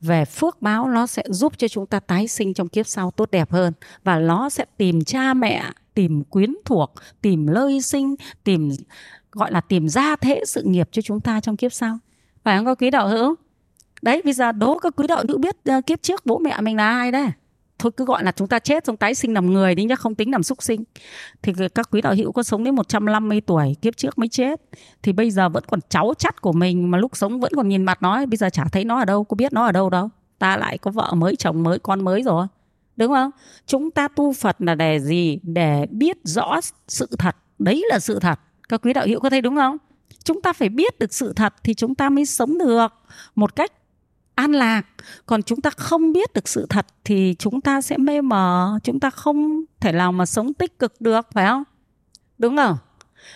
về 0.01 0.25
phước 0.25 0.63
báo 0.63 0.89
nó 0.89 1.07
sẽ 1.07 1.23
giúp 1.27 1.59
cho 1.59 1.69
chúng 1.69 1.87
ta 1.87 2.01
tái 2.01 2.29
sinh 2.29 2.55
trong 2.55 2.69
kiếp 2.69 2.87
sau 2.87 3.11
tốt 3.11 3.31
đẹp 3.31 3.51
hơn. 3.51 3.73
Và 4.05 4.19
nó 4.19 4.49
sẽ 4.49 4.65
tìm 4.77 5.05
cha 5.05 5.35
mẹ, 5.35 5.63
tìm 5.95 6.25
quyến 6.25 6.55
thuộc, 6.65 6.93
tìm 7.23 7.47
lơi 7.47 7.81
sinh, 7.81 8.15
tìm, 8.45 8.71
gọi 9.33 9.53
là 9.53 9.61
tìm 9.61 9.89
gia 9.89 10.17
thế 10.17 10.43
sự 10.47 10.63
nghiệp 10.63 10.89
cho 10.93 11.03
chúng 11.03 11.21
ta 11.21 11.41
trong 11.41 11.57
kiếp 11.57 11.73
sau. 11.73 11.99
Phải 12.45 12.57
không? 12.57 12.67
Có 12.67 12.75
quý 12.75 12.91
đạo 12.91 13.09
hữu? 13.09 13.35
Đấy, 14.03 14.23
bây 14.25 14.33
giờ 14.33 14.53
đố 14.53 14.79
các 14.79 14.93
quý 14.97 15.07
đạo 15.07 15.25
hữu 15.29 15.39
biết 15.39 15.57
à, 15.65 15.81
kiếp 15.81 16.03
trước 16.03 16.27
bố 16.27 16.39
mẹ 16.39 16.61
mình 16.61 16.77
là 16.77 16.89
ai 16.89 17.13
đấy 17.13 17.27
thôi, 17.87 17.92
cứ 17.96 18.05
gọi 18.05 18.25
là 18.25 18.33
chúng 18.33 18.49
ta 18.49 18.59
chết 18.59 18.87
xong 18.87 18.96
tái 18.96 19.14
sinh 19.14 19.35
làm 19.35 19.53
người 19.53 19.75
đi 19.75 19.85
nhá, 19.85 19.96
không 19.96 20.14
tính 20.14 20.33
làm 20.33 20.42
súc 20.42 20.62
sinh. 20.62 20.85
Thì 21.42 21.53
các 21.75 21.88
quý 21.90 22.01
đạo 22.01 22.14
hữu 22.14 22.33
có 22.33 22.42
sống 22.42 22.64
đến 22.64 22.75
150 22.75 23.40
tuổi, 23.40 23.77
kiếp 23.83 23.96
trước 23.96 24.18
mới 24.18 24.29
chết. 24.29 24.61
Thì 25.03 25.12
bây 25.12 25.31
giờ 25.31 25.49
vẫn 25.49 25.64
còn 25.68 25.81
cháu 25.88 26.14
chắt 26.18 26.42
của 26.42 26.53
mình 26.53 26.90
mà 26.90 26.99
lúc 26.99 27.16
sống 27.16 27.40
vẫn 27.40 27.53
còn 27.57 27.68
nhìn 27.68 27.85
mặt 27.85 28.03
nó 28.03 28.27
bây 28.27 28.37
giờ 28.37 28.51
chả 28.51 28.64
thấy 28.72 28.85
nó 28.85 28.99
ở 28.99 29.05
đâu, 29.05 29.25
có 29.25 29.35
biết 29.35 29.53
nó 29.53 29.66
ở 29.66 29.72
đâu 29.72 29.90
đâu. 29.90 30.09
Ta 30.38 30.57
lại 30.57 30.79
có 30.79 30.90
vợ 30.90 31.12
mới, 31.14 31.37
chồng 31.37 31.62
mới, 31.62 31.79
con 31.79 32.05
mới 32.05 32.22
rồi. 32.22 32.46
Đúng 32.96 33.12
không? 33.12 33.31
Chúng 33.66 33.90
ta 33.90 34.09
tu 34.09 34.33
phật 34.33 34.57
là 34.59 34.75
để 34.75 35.01
gì? 35.01 35.38
Để 35.42 35.87
biết 35.90 36.16
rõ 36.25 36.61
sự 36.88 37.09
thật. 37.18 37.37
Đấy 37.59 37.85
là 37.90 37.99
sự 37.99 38.18
thật. 38.20 38.40
Các 38.68 38.81
quý 38.83 38.92
đạo 38.92 39.07
hữu 39.07 39.20
có 39.20 39.31
thấy 39.31 39.40
đúng 39.40 39.57
không? 39.57 39.77
Chúng 40.25 40.42
ta 40.42 40.53
phải 40.53 40.68
biết 40.68 40.99
được 40.99 41.14
sự 41.14 41.33
thật 41.33 41.55
thì 41.64 41.75
chúng 41.75 41.94
ta 41.94 42.09
mới 42.09 42.27
sống 42.27 42.59
được. 42.59 42.88
Một 43.35 43.57
cách 43.57 43.72
an 44.37 44.53
lạc. 44.53 44.83
Còn 45.27 45.42
chúng 45.42 45.61
ta 45.61 45.70
không 45.70 46.12
biết 46.12 46.33
được 46.33 46.49
sự 46.49 46.66
thật 46.68 46.87
thì 47.05 47.35
chúng 47.38 47.61
ta 47.61 47.81
sẽ 47.81 47.96
mê 47.99 48.20
mờ, 48.20 48.79
chúng 48.83 49.01
ta 49.01 49.11
không 49.11 49.64
thể 49.81 49.92
nào 49.92 50.12
mà 50.12 50.27
sống 50.27 50.55
tích 50.55 50.79
cực 50.79 51.01
được, 51.01 51.27
phải 51.33 51.46
không? 51.46 51.64
Đúng 52.38 52.57
không? 52.57 52.77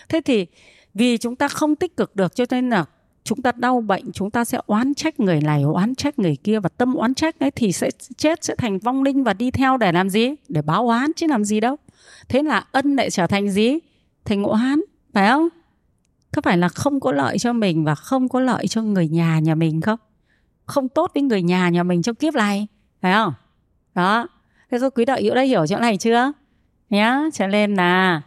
Thế 0.09 0.21
thì 0.25 0.45
vì 0.93 1.17
chúng 1.17 1.35
ta 1.35 1.47
không 1.47 1.75
tích 1.75 1.97
cực 1.97 2.15
được 2.15 2.35
cho 2.35 2.45
nên 2.51 2.69
là 2.69 2.85
chúng 3.23 3.41
ta 3.41 3.51
đau 3.51 3.81
bệnh, 3.81 4.11
chúng 4.11 4.31
ta 4.31 4.45
sẽ 4.45 4.59
oán 4.65 4.93
trách 4.93 5.19
người 5.19 5.41
này, 5.41 5.63
oán 5.63 5.95
trách 5.95 6.19
người 6.19 6.35
kia 6.43 6.59
và 6.59 6.69
tâm 6.69 6.93
oán 6.93 7.13
trách 7.13 7.39
ấy 7.39 7.51
thì 7.51 7.71
sẽ 7.71 7.89
chết, 8.17 8.43
sẽ 8.43 8.55
thành 8.55 8.79
vong 8.79 9.03
linh 9.03 9.23
và 9.23 9.33
đi 9.33 9.51
theo 9.51 9.77
để 9.77 9.91
làm 9.91 10.09
gì? 10.09 10.35
Để 10.47 10.61
báo 10.61 10.87
oán 10.87 11.11
chứ 11.15 11.27
làm 11.27 11.43
gì 11.43 11.59
đâu. 11.59 11.75
Thế 12.29 12.43
là 12.43 12.65
ân 12.71 12.95
lại 12.95 13.09
trở 13.09 13.27
thành 13.27 13.49
gì? 13.49 13.79
Thành 14.25 14.43
oán, 14.43 14.81
phải 15.13 15.29
không? 15.29 15.47
Có 16.35 16.41
phải 16.41 16.57
là 16.57 16.69
không 16.69 16.99
có 16.99 17.11
lợi 17.11 17.39
cho 17.39 17.53
mình 17.53 17.83
và 17.83 17.95
không 17.95 18.29
có 18.29 18.39
lợi 18.39 18.67
cho 18.67 18.81
người 18.81 19.07
nhà 19.07 19.39
nhà 19.39 19.55
mình 19.55 19.81
không? 19.81 19.99
Không 20.65 20.89
tốt 20.89 21.11
với 21.13 21.23
người 21.23 21.41
nhà 21.41 21.69
nhà 21.69 21.83
mình 21.83 22.01
trong 22.01 22.15
kiếp 22.15 22.33
này. 22.33 22.67
Phải 23.01 23.13
không? 23.13 23.33
Đó. 23.95 24.27
Thế 24.71 24.77
các 24.81 24.93
quý 24.95 25.05
đạo 25.05 25.17
hữu 25.21 25.35
đã 25.35 25.41
hiểu 25.41 25.67
chỗ 25.67 25.77
này 25.77 25.97
chưa? 25.97 26.31
Nhá, 26.89 27.21
cho 27.33 27.47
nên 27.47 27.75
là 27.75 28.21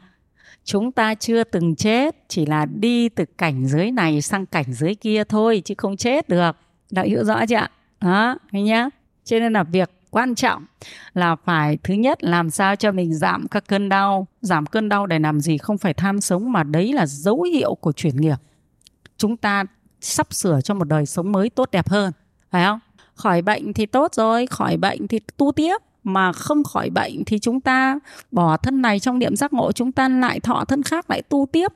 chúng 0.65 0.93
ta 0.93 1.15
chưa 1.15 1.45
từng 1.45 1.77
chết, 1.77 2.17
chỉ 2.29 2.47
là 2.47 2.67
đi 2.67 3.09
từ 3.09 3.25
cảnh 3.39 3.67
giới 3.67 3.91
này 3.91 4.23
sang 4.23 4.47
cảnh 4.47 4.73
giới 4.73 4.95
kia 4.95 5.25
thôi, 5.25 5.63
chứ 5.65 5.75
không 5.79 5.97
chết 5.97 6.29
được. 6.29 6.57
Đạo 6.91 7.05
hữu 7.09 7.25
rõ 7.25 7.47
chưa 7.47 7.57
ạ? 7.57 7.71
Đó 8.01 8.37
nhá. 8.53 8.89
Cho 9.25 9.39
nên 9.39 9.53
là 9.53 9.63
việc 9.63 9.91
quan 10.11 10.35
trọng 10.35 10.65
là 11.15 11.37
phải 11.45 11.77
thứ 11.77 11.95
nhất 11.95 12.25
làm 12.25 12.51
sao 12.51 12.77
cho 12.77 12.93
mình 12.93 13.15
giảm 13.15 13.49
các 13.49 13.65
cơn 13.69 13.89
đau, 13.89 14.27
giảm 14.41 14.67
cơn 14.67 14.89
đau 14.89 15.07
để 15.07 15.19
làm 15.19 15.41
gì? 15.41 15.59
Không 15.59 15.79
phải 15.79 15.95
tham 15.95 16.21
sống, 16.21 16.53
mà 16.53 16.63
đấy 16.63 16.93
là 16.93 17.07
dấu 17.07 17.43
hiệu 17.43 17.75
của 17.75 17.93
chuyển 17.93 18.17
nghiệp. 18.17 18.37
Chúng 19.17 19.37
ta 19.37 19.65
sắp 20.01 20.35
sửa 20.35 20.61
cho 20.61 20.75
một 20.75 20.85
đời 20.85 21.07
sống 21.07 21.33
mới 21.33 21.51
tốt 21.51 21.69
đẹp 21.73 21.89
hơn 21.89 22.13
phải 22.55 22.65
không? 22.65 22.79
Khỏi 23.15 23.43
bệnh 23.43 23.73
thì 23.73 23.87
tốt 23.87 24.15
rồi, 24.15 24.47
khỏi 24.47 24.77
bệnh 24.77 25.09
thì 25.09 25.21
tu 25.37 25.53
tiếp. 25.53 25.77
Mà 26.05 26.33
không 26.33 26.65
khỏi 26.65 26.91
bệnh 26.91 27.25
thì 27.25 27.39
chúng 27.39 27.61
ta 27.61 27.99
bỏ 28.31 28.57
thân 28.57 28.83
này 28.83 29.01
trong 29.01 29.19
niệm 29.19 29.37
giác 29.37 29.53
ngộ, 29.53 29.73
chúng 29.73 29.93
ta 29.93 30.09
lại 30.09 30.41
thọ 30.41 30.65
thân 30.65 30.83
khác, 30.83 31.11
lại 31.11 31.23
tu 31.23 31.47
tiếp, 31.53 31.73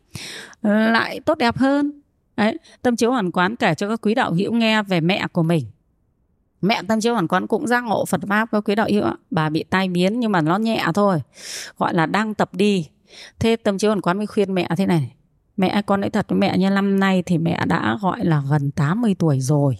lại 0.62 1.20
tốt 1.20 1.38
đẹp 1.38 1.56
hơn. 1.56 2.00
Đấy, 2.36 2.56
tâm 2.82 2.96
chiếu 2.96 3.10
hoàn 3.10 3.30
quán 3.30 3.56
kể 3.56 3.74
cho 3.74 3.88
các 3.88 4.00
quý 4.02 4.14
đạo 4.14 4.32
hữu 4.32 4.52
nghe 4.52 4.82
về 4.82 5.00
mẹ 5.00 5.26
của 5.32 5.42
mình. 5.42 5.66
Mẹ 6.62 6.82
tâm 6.88 7.00
chiếu 7.00 7.12
hoàn 7.12 7.28
quán 7.28 7.46
cũng 7.46 7.66
giác 7.66 7.84
ngộ 7.84 8.04
phật 8.04 8.20
pháp, 8.28 8.48
các 8.52 8.64
quý 8.64 8.74
đạo 8.74 8.88
hữu 8.90 9.04
bà 9.30 9.48
bị 9.48 9.64
tai 9.70 9.88
biến 9.88 10.20
nhưng 10.20 10.32
mà 10.32 10.40
nó 10.40 10.56
nhẹ 10.56 10.84
thôi, 10.94 11.22
gọi 11.78 11.94
là 11.94 12.06
đang 12.06 12.34
tập 12.34 12.50
đi. 12.52 12.88
Thế 13.38 13.56
tâm 13.56 13.78
chiếu 13.78 13.90
hoàn 13.90 14.00
quán 14.00 14.18
mới 14.18 14.26
khuyên 14.26 14.54
mẹ 14.54 14.68
thế 14.76 14.86
này, 14.86 15.14
mẹ, 15.56 15.82
con 15.86 16.00
nói 16.00 16.10
thật 16.10 16.26
với 16.28 16.38
mẹ 16.38 16.58
như 16.58 16.70
năm 16.70 17.00
nay 17.00 17.22
thì 17.26 17.38
mẹ 17.38 17.60
đã 17.66 17.98
gọi 18.00 18.24
là 18.24 18.42
gần 18.50 18.70
80 18.70 19.14
tuổi 19.18 19.40
rồi 19.40 19.76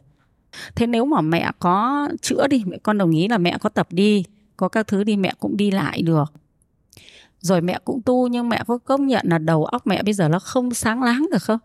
thế 0.75 0.87
nếu 0.87 1.05
mà 1.05 1.21
mẹ 1.21 1.51
có 1.59 2.09
chữa 2.23 2.47
đi, 2.47 2.63
mẹ 2.67 2.79
con 2.83 2.99
đồng 2.99 3.11
ý 3.11 3.29
là 3.29 3.39
mẹ 3.39 3.59
có 3.61 3.69
tập 3.69 3.89
đi, 3.91 4.25
có 4.57 4.69
các 4.69 4.87
thứ 4.87 5.05
đi, 5.05 5.17
mẹ 5.17 5.33
cũng 5.41 5.57
đi 5.57 5.71
lại 5.71 6.03
được. 6.03 6.33
Rồi 7.41 7.61
mẹ 7.61 7.79
cũng 7.85 8.03
tu, 8.03 8.29
nhưng 8.29 8.49
mẹ 8.49 8.63
có 8.67 8.79
công 8.79 9.07
nhận 9.07 9.27
là 9.29 9.39
đầu 9.39 9.65
óc 9.65 9.87
mẹ 9.87 10.03
bây 10.03 10.15
giờ 10.15 10.29
nó 10.29 10.39
không 10.39 10.75
sáng 10.75 11.03
láng 11.03 11.27
được 11.33 11.43
không? 11.43 11.59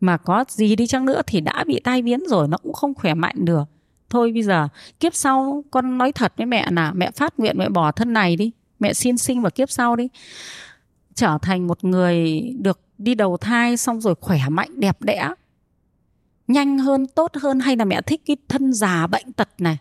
Mà 0.00 0.16
có 0.16 0.44
gì 0.48 0.76
đi 0.76 0.86
chăng 0.86 1.04
nữa 1.04 1.22
thì 1.26 1.40
đã 1.40 1.64
bị 1.66 1.80
tai 1.84 2.02
biến 2.02 2.20
rồi, 2.28 2.48
nó 2.48 2.56
cũng 2.56 2.72
không 2.72 2.94
khỏe 2.94 3.14
mạnh 3.14 3.36
được. 3.38 3.62
Thôi 4.10 4.32
bây 4.32 4.42
giờ, 4.42 4.68
kiếp 5.00 5.14
sau 5.14 5.64
con 5.70 5.98
nói 5.98 6.12
thật 6.12 6.32
với 6.36 6.46
mẹ 6.46 6.66
là 6.70 6.92
mẹ 6.92 7.10
phát 7.10 7.38
nguyện 7.38 7.58
mẹ 7.58 7.68
bỏ 7.68 7.92
thân 7.92 8.12
này 8.12 8.36
đi, 8.36 8.50
mẹ 8.80 8.92
xin 8.92 9.18
sinh 9.18 9.42
vào 9.42 9.50
kiếp 9.50 9.70
sau 9.70 9.96
đi. 9.96 10.08
Trở 11.14 11.38
thành 11.42 11.66
một 11.66 11.84
người 11.84 12.40
được 12.58 12.80
đi 12.98 13.14
đầu 13.14 13.36
thai 13.36 13.76
xong 13.76 14.00
rồi 14.00 14.14
khỏe 14.20 14.40
mạnh, 14.48 14.80
đẹp 14.80 15.02
đẽ 15.02 15.30
nhanh 16.48 16.78
hơn, 16.78 17.06
tốt 17.06 17.30
hơn 17.34 17.60
hay 17.60 17.76
là 17.76 17.84
mẹ 17.84 18.02
thích 18.02 18.22
cái 18.26 18.36
thân 18.48 18.72
già 18.72 19.06
bệnh 19.06 19.32
tật 19.32 19.48
này? 19.58 19.78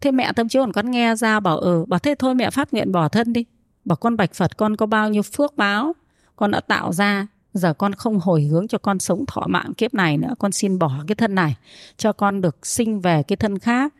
Thế 0.00 0.10
mẹ 0.10 0.32
tâm 0.32 0.48
trí 0.48 0.58
còn 0.58 0.72
con 0.72 0.90
nghe 0.90 1.16
ra 1.16 1.40
bảo 1.40 1.58
ừ 1.58 1.84
bảo 1.88 2.00
thế 2.00 2.14
thôi 2.18 2.34
mẹ 2.34 2.50
phát 2.50 2.72
nguyện 2.72 2.92
bỏ 2.92 3.08
thân 3.08 3.32
đi. 3.32 3.44
Bảo 3.84 3.96
con 3.96 4.16
bạch 4.16 4.34
phật, 4.34 4.56
con 4.56 4.76
có 4.76 4.86
bao 4.86 5.10
nhiêu 5.10 5.22
phước 5.22 5.56
báo? 5.56 5.94
Con 6.36 6.50
đã 6.50 6.60
tạo 6.60 6.92
ra, 6.92 7.26
giờ 7.52 7.74
con 7.74 7.92
không 7.92 8.20
hồi 8.20 8.42
hướng 8.42 8.68
cho 8.68 8.78
con 8.78 8.98
sống 8.98 9.24
thọ 9.26 9.46
mạng 9.48 9.74
kiếp 9.74 9.94
này 9.94 10.18
nữa. 10.18 10.34
Con 10.38 10.52
xin 10.52 10.78
bỏ 10.78 10.92
cái 11.06 11.14
thân 11.14 11.34
này, 11.34 11.56
cho 11.96 12.12
con 12.12 12.40
được 12.40 12.66
sinh 12.66 13.00
về 13.00 13.22
cái 13.22 13.36
thân 13.36 13.58
khác, 13.58 13.94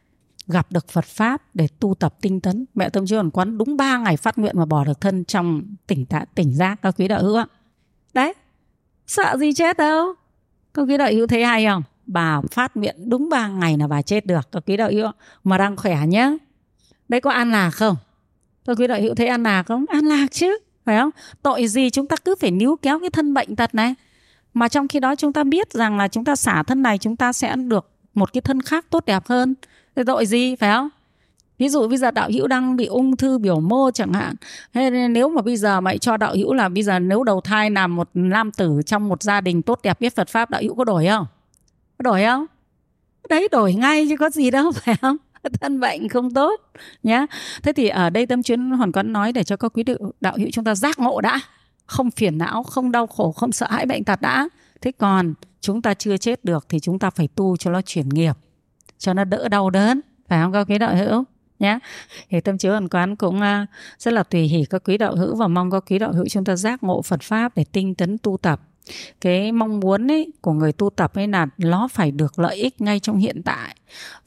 gặp 0.46 0.72
được 0.72 0.88
Phật 0.88 1.04
pháp 1.04 1.42
để 1.54 1.68
tu 1.80 1.94
tập 1.94 2.14
tinh 2.20 2.40
tấn. 2.40 2.64
Mẹ 2.74 2.88
tâm 2.88 3.06
chưa 3.06 3.16
còn 3.16 3.30
quán 3.30 3.58
đúng 3.58 3.76
3 3.76 3.98
ngày 3.98 4.16
phát 4.16 4.38
nguyện 4.38 4.54
mà 4.58 4.64
bỏ 4.64 4.84
được 4.84 5.00
thân 5.00 5.24
trong 5.24 5.62
tỉnh 5.86 6.06
tạ 6.06 6.24
tỉnh 6.34 6.54
giác 6.54 6.82
các 6.82 6.94
quý 6.98 7.08
đạo 7.08 7.22
hữu 7.22 7.36
ạ. 7.36 7.46
Đấy, 8.14 8.34
sợ 9.06 9.36
gì 9.38 9.52
chết 9.52 9.76
đâu 9.76 10.14
các 10.74 10.82
quý 10.82 10.96
đạo 10.96 11.08
hữu 11.12 11.26
thấy 11.26 11.44
hay 11.44 11.66
không? 11.66 11.82
Bà 12.06 12.40
phát 12.50 12.76
nguyện 12.76 12.96
đúng 13.08 13.28
3 13.28 13.48
ngày 13.48 13.76
là 13.78 13.86
bà 13.86 14.02
chết 14.02 14.26
được. 14.26 14.52
Các 14.52 14.62
quý 14.66 14.76
đạo 14.76 14.90
hữu 14.92 15.10
mà 15.44 15.58
đang 15.58 15.76
khỏe 15.76 15.98
nhá. 16.06 16.30
Đấy 17.08 17.20
có 17.20 17.30
an 17.30 17.52
lạc 17.52 17.70
không? 17.70 17.96
Các 18.66 18.78
quý 18.78 18.86
đạo 18.86 19.00
hữu 19.00 19.14
thấy 19.14 19.26
an 19.26 19.42
lạc 19.42 19.62
không? 19.62 19.84
An 19.88 20.04
lạc 20.04 20.26
chứ, 20.30 20.58
phải 20.84 20.98
không? 20.98 21.10
Tội 21.42 21.68
gì 21.68 21.90
chúng 21.90 22.06
ta 22.06 22.16
cứ 22.24 22.34
phải 22.40 22.50
níu 22.50 22.76
kéo 22.82 23.00
cái 23.00 23.10
thân 23.10 23.34
bệnh 23.34 23.56
tật 23.56 23.74
này? 23.74 23.94
Mà 24.54 24.68
trong 24.68 24.88
khi 24.88 25.00
đó 25.00 25.14
chúng 25.14 25.32
ta 25.32 25.44
biết 25.44 25.72
rằng 25.72 25.96
là 25.96 26.08
chúng 26.08 26.24
ta 26.24 26.36
xả 26.36 26.62
thân 26.62 26.82
này, 26.82 26.98
chúng 26.98 27.16
ta 27.16 27.32
sẽ 27.32 27.56
được 27.56 27.90
một 28.14 28.32
cái 28.32 28.40
thân 28.40 28.62
khác 28.62 28.86
tốt 28.90 29.04
đẹp 29.06 29.26
hơn. 29.26 29.54
Thế 29.96 30.04
tội 30.06 30.26
gì, 30.26 30.56
phải 30.56 30.72
không? 30.72 30.88
Ví 31.58 31.68
dụ 31.68 31.88
bây 31.88 31.98
giờ 31.98 32.10
đạo 32.10 32.30
hữu 32.32 32.46
đang 32.46 32.76
bị 32.76 32.86
ung 32.86 33.16
thư 33.16 33.38
biểu 33.38 33.60
mô 33.60 33.90
chẳng 33.90 34.12
hạn, 34.12 34.34
hay 34.74 34.90
nếu 34.90 35.28
mà 35.28 35.42
bây 35.42 35.56
giờ 35.56 35.80
mày 35.80 35.98
cho 35.98 36.16
đạo 36.16 36.34
hữu 36.34 36.54
là 36.54 36.68
bây 36.68 36.82
giờ 36.82 36.98
nếu 36.98 37.24
đầu 37.24 37.40
thai 37.40 37.70
làm 37.70 37.96
một 37.96 38.10
nam 38.14 38.50
tử 38.52 38.80
trong 38.86 39.08
một 39.08 39.22
gia 39.22 39.40
đình 39.40 39.62
tốt 39.62 39.80
đẹp 39.82 40.00
biết 40.00 40.16
Phật 40.16 40.28
pháp, 40.28 40.50
đạo 40.50 40.62
hữu 40.62 40.74
có 40.74 40.84
đổi 40.84 41.06
không? 41.06 41.26
Có 41.98 42.02
đổi 42.02 42.24
không? 42.24 42.46
Đấy, 43.28 43.48
đổi 43.52 43.74
ngay 43.74 44.06
chứ 44.08 44.16
có 44.16 44.30
gì 44.30 44.50
đâu, 44.50 44.72
phải 44.74 44.96
không? 45.00 45.16
Thân 45.60 45.80
bệnh 45.80 46.08
không 46.08 46.30
tốt 46.30 46.60
nhé 47.02 47.26
thế 47.62 47.72
thì 47.72 47.88
ở 47.88 48.10
đây 48.10 48.26
tâm 48.26 48.42
chuyên 48.42 48.70
hoàn 48.70 48.92
quán 48.92 49.12
nói 49.12 49.32
để 49.32 49.44
cho 49.44 49.56
các 49.56 49.72
quý 49.74 49.84
đạo 50.20 50.34
hữu 50.36 50.48
chúng 50.52 50.64
ta 50.64 50.74
giác 50.74 50.98
ngộ 50.98 51.20
đã. 51.20 51.40
Không 51.86 52.10
phiền 52.10 52.38
não, 52.38 52.62
không 52.62 52.92
đau 52.92 53.06
khổ, 53.06 53.32
không 53.32 53.52
sợ 53.52 53.66
hãi 53.70 53.86
bệnh 53.86 54.04
tật 54.04 54.20
đã. 54.20 54.48
Thế 54.80 54.92
còn 54.92 55.34
chúng 55.60 55.82
ta 55.82 55.94
chưa 55.94 56.16
chết 56.16 56.44
được 56.44 56.66
thì 56.68 56.80
chúng 56.80 56.98
ta 56.98 57.10
phải 57.10 57.28
tu 57.34 57.56
cho 57.56 57.70
nó 57.70 57.82
chuyển 57.82 58.08
nghiệp, 58.08 58.36
cho 58.98 59.14
nó 59.14 59.24
đỡ 59.24 59.48
đau 59.48 59.70
đớn. 59.70 60.00
Phải 60.28 60.42
không 60.42 60.52
các 60.52 60.66
quý 60.68 60.78
đạo 60.78 60.96
hữu? 60.96 61.24
Nhé 61.58 61.78
thì 62.30 62.40
tâm 62.40 62.58
chiếu 62.58 62.72
hoàn 62.72 62.88
quán 62.88 63.16
cũng 63.16 63.36
uh, 63.36 63.68
rất 63.98 64.14
là 64.14 64.22
tùy 64.22 64.42
hỷ 64.42 64.64
các 64.70 64.82
quý 64.84 64.98
đạo 64.98 65.16
hữu 65.16 65.36
và 65.36 65.48
mong 65.48 65.70
các 65.70 65.84
quý 65.90 65.98
đạo 65.98 66.12
hữu 66.12 66.28
chúng 66.28 66.44
ta 66.44 66.56
giác 66.56 66.82
ngộ 66.82 67.02
Phật 67.02 67.22
pháp 67.22 67.56
để 67.56 67.64
tinh 67.72 67.94
tấn 67.94 68.18
tu 68.18 68.36
tập. 68.36 68.60
Cái 69.20 69.52
mong 69.52 69.80
muốn 69.80 70.10
ấy 70.10 70.32
của 70.40 70.52
người 70.52 70.72
tu 70.72 70.90
tập 70.90 71.14
ấy 71.14 71.28
là 71.28 71.46
nó 71.58 71.88
phải 71.88 72.10
được 72.10 72.38
lợi 72.38 72.56
ích 72.56 72.80
ngay 72.80 73.00
trong 73.00 73.18
hiện 73.18 73.42
tại. 73.42 73.76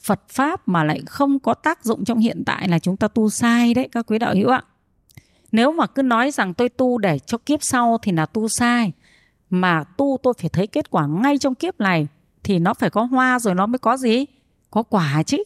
Phật 0.00 0.20
pháp 0.28 0.68
mà 0.68 0.84
lại 0.84 1.00
không 1.06 1.38
có 1.38 1.54
tác 1.54 1.84
dụng 1.84 2.04
trong 2.04 2.18
hiện 2.18 2.42
tại 2.46 2.68
là 2.68 2.78
chúng 2.78 2.96
ta 2.96 3.08
tu 3.08 3.30
sai 3.30 3.74
đấy 3.74 3.88
các 3.92 4.06
quý 4.06 4.18
đạo 4.18 4.34
hữu 4.34 4.48
ạ. 4.48 4.62
Nếu 5.52 5.72
mà 5.72 5.86
cứ 5.86 6.02
nói 6.02 6.30
rằng 6.30 6.54
tôi 6.54 6.68
tu 6.68 6.98
để 6.98 7.18
cho 7.18 7.38
kiếp 7.38 7.62
sau 7.62 7.98
thì 8.02 8.12
là 8.12 8.26
tu 8.26 8.48
sai 8.48 8.92
mà 9.50 9.84
tu 9.84 10.18
tôi 10.22 10.34
phải 10.38 10.48
thấy 10.48 10.66
kết 10.66 10.90
quả 10.90 11.06
ngay 11.06 11.38
trong 11.38 11.54
kiếp 11.54 11.80
này 11.80 12.08
thì 12.42 12.58
nó 12.58 12.74
phải 12.74 12.90
có 12.90 13.02
hoa 13.02 13.38
rồi 13.38 13.54
nó 13.54 13.66
mới 13.66 13.78
có 13.78 13.96
gì? 13.96 14.24
Có 14.70 14.82
quả 14.82 15.22
chứ 15.26 15.42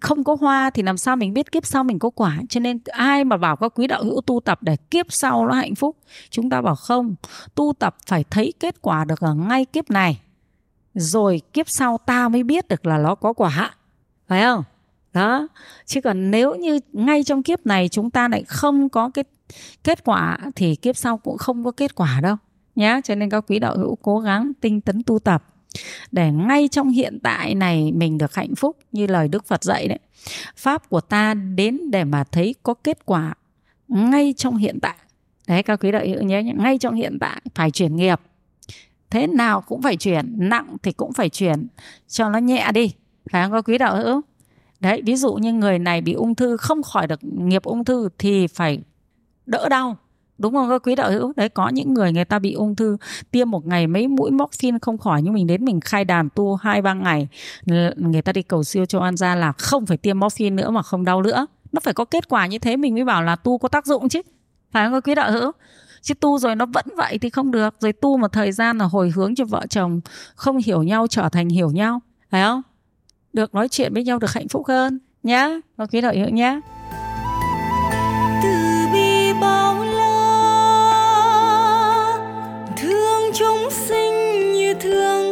không 0.00 0.24
có 0.24 0.36
hoa 0.40 0.70
thì 0.70 0.82
làm 0.82 0.96
sao 0.96 1.16
mình 1.16 1.32
biết 1.32 1.52
kiếp 1.52 1.66
sau 1.66 1.84
mình 1.84 1.98
có 1.98 2.10
quả? 2.10 2.38
Cho 2.48 2.60
nên 2.60 2.78
ai 2.84 3.24
mà 3.24 3.36
bảo 3.36 3.56
các 3.56 3.72
quý 3.74 3.86
đạo 3.86 4.04
hữu 4.04 4.20
tu 4.20 4.40
tập 4.40 4.58
để 4.62 4.76
kiếp 4.76 5.06
sau 5.08 5.46
nó 5.46 5.54
hạnh 5.54 5.74
phúc? 5.74 5.96
Chúng 6.30 6.50
ta 6.50 6.62
bảo 6.62 6.74
không, 6.74 7.14
tu 7.54 7.72
tập 7.78 7.96
phải 8.06 8.24
thấy 8.24 8.52
kết 8.60 8.82
quả 8.82 9.04
được 9.04 9.20
ở 9.20 9.34
ngay 9.34 9.64
kiếp 9.64 9.90
này. 9.90 10.20
Rồi 10.94 11.40
kiếp 11.52 11.68
sau 11.68 11.98
ta 11.98 12.28
mới 12.28 12.42
biết 12.42 12.68
được 12.68 12.86
là 12.86 12.98
nó 12.98 13.14
có 13.14 13.32
quả. 13.32 13.74
Phải 14.28 14.42
không? 14.42 14.64
Đó. 15.12 15.48
Chứ 15.86 16.00
còn 16.00 16.30
nếu 16.30 16.54
như 16.54 16.80
ngay 16.92 17.24
trong 17.24 17.42
kiếp 17.42 17.66
này 17.66 17.88
chúng 17.88 18.10
ta 18.10 18.28
lại 18.28 18.44
không 18.44 18.88
có 18.88 19.10
cái 19.14 19.24
kết 19.84 20.04
quả 20.04 20.38
thì 20.56 20.76
kiếp 20.76 20.96
sau 20.96 21.18
cũng 21.18 21.38
không 21.38 21.64
có 21.64 21.70
kết 21.70 21.94
quả 21.94 22.20
đâu. 22.22 22.36
Nhá. 22.74 23.00
Cho 23.04 23.14
nên 23.14 23.30
các 23.30 23.44
quý 23.48 23.58
đạo 23.58 23.78
hữu 23.78 23.96
cố 23.96 24.18
gắng 24.18 24.52
tinh 24.60 24.80
tấn 24.80 25.02
tu 25.06 25.18
tập 25.18 25.44
để 26.12 26.30
ngay 26.30 26.68
trong 26.68 26.88
hiện 26.88 27.18
tại 27.22 27.54
này 27.54 27.92
mình 27.92 28.18
được 28.18 28.34
hạnh 28.34 28.54
phúc 28.54 28.76
như 28.92 29.06
lời 29.06 29.28
Đức 29.28 29.46
Phật 29.46 29.64
dạy 29.64 29.88
đấy. 29.88 29.98
Pháp 30.56 30.88
của 30.88 31.00
ta 31.00 31.34
đến 31.34 31.90
để 31.90 32.04
mà 32.04 32.24
thấy 32.24 32.54
có 32.62 32.74
kết 32.74 33.06
quả 33.06 33.34
ngay 33.88 34.34
trong 34.36 34.56
hiện 34.56 34.78
tại. 34.82 34.96
Đấy 35.46 35.62
các 35.62 35.80
quý 35.80 35.92
đạo 35.92 36.02
hữu 36.06 36.22
nhớ 36.22 36.40
nhé, 36.40 36.52
ngay 36.56 36.78
trong 36.78 36.94
hiện 36.94 37.18
tại 37.20 37.42
phải 37.54 37.70
chuyển 37.70 37.96
nghiệp. 37.96 38.20
Thế 39.10 39.26
nào 39.26 39.60
cũng 39.60 39.82
phải 39.82 39.96
chuyển, 39.96 40.34
nặng 40.36 40.76
thì 40.82 40.92
cũng 40.92 41.12
phải 41.12 41.28
chuyển 41.28 41.66
cho 42.08 42.28
nó 42.28 42.38
nhẹ 42.38 42.70
đi. 42.74 42.94
Phải 43.30 43.42
không 43.42 43.52
các 43.52 43.68
quý 43.68 43.78
đạo 43.78 43.96
hữu? 43.96 44.20
Đấy, 44.80 45.02
ví 45.06 45.16
dụ 45.16 45.34
như 45.34 45.52
người 45.52 45.78
này 45.78 46.00
bị 46.00 46.12
ung 46.12 46.34
thư 46.34 46.56
không 46.56 46.82
khỏi 46.82 47.06
được 47.06 47.20
nghiệp 47.22 47.62
ung 47.62 47.84
thư 47.84 48.08
thì 48.18 48.46
phải 48.46 48.78
đỡ 49.46 49.68
đau 49.68 49.96
đúng 50.38 50.54
không? 50.54 50.68
Các 50.68 50.82
quý 50.82 50.94
đạo 50.94 51.10
hữu? 51.10 51.32
Đấy, 51.36 51.48
có 51.48 51.68
những 51.68 51.94
người 51.94 52.12
người 52.12 52.24
ta 52.24 52.38
bị 52.38 52.52
ung 52.52 52.76
thư, 52.76 52.96
tiêm 53.30 53.50
một 53.50 53.66
ngày 53.66 53.86
mấy 53.86 54.08
mũi 54.08 54.30
morphine 54.30 54.78
không 54.82 54.98
khỏi 54.98 55.22
nhưng 55.22 55.34
mình 55.34 55.46
đến 55.46 55.64
mình 55.64 55.80
khai 55.80 56.04
đàn 56.04 56.28
tu 56.34 56.54
hai, 56.54 56.82
ba 56.82 56.94
ngày 56.94 57.28
người 57.96 58.22
ta 58.22 58.32
đi 58.32 58.42
cầu 58.42 58.64
siêu 58.64 58.86
cho 58.86 59.00
an 59.00 59.16
gia 59.16 59.34
là 59.34 59.52
không 59.52 59.86
phải 59.86 59.96
tiêm 59.96 60.20
morphine 60.20 60.62
nữa 60.62 60.70
mà 60.70 60.82
không 60.82 61.04
đau 61.04 61.22
nữa. 61.22 61.46
Nó 61.72 61.80
phải 61.80 61.94
có 61.94 62.04
kết 62.04 62.28
quả 62.28 62.46
như 62.46 62.58
thế 62.58 62.76
mình 62.76 62.94
mới 62.94 63.04
bảo 63.04 63.22
là 63.22 63.36
tu 63.36 63.58
có 63.58 63.68
tác 63.68 63.86
dụng 63.86 64.08
chứ. 64.08 64.22
Phải 64.72 64.86
không 64.86 64.92
các 64.92 65.08
quý 65.08 65.14
đạo 65.14 65.32
hữu? 65.32 65.52
Chứ 66.02 66.14
tu 66.14 66.38
rồi 66.38 66.56
nó 66.56 66.66
vẫn 66.66 66.84
vậy 66.96 67.18
thì 67.18 67.30
không 67.30 67.50
được. 67.50 67.74
Rồi 67.80 67.92
tu 67.92 68.16
một 68.16 68.32
thời 68.32 68.52
gian 68.52 68.78
là 68.78 68.84
hồi 68.84 69.12
hướng 69.14 69.34
cho 69.34 69.44
vợ 69.44 69.66
chồng 69.70 70.00
không 70.34 70.58
hiểu 70.66 70.82
nhau 70.82 71.06
trở 71.06 71.28
thành 71.28 71.48
hiểu 71.48 71.70
nhau. 71.70 72.00
Phải 72.30 72.42
không? 72.42 72.62
Được 73.32 73.54
nói 73.54 73.68
chuyện 73.68 73.94
với 73.94 74.04
nhau 74.04 74.18
được 74.18 74.32
hạnh 74.32 74.48
phúc 74.48 74.66
hơn 74.68 74.98
nhá, 75.22 75.48
các 75.78 75.88
quý 75.92 76.00
đạo 76.00 76.12
hữu 76.14 76.28
nhé 76.28 76.60
rơi 78.42 78.75
thương 84.80 85.25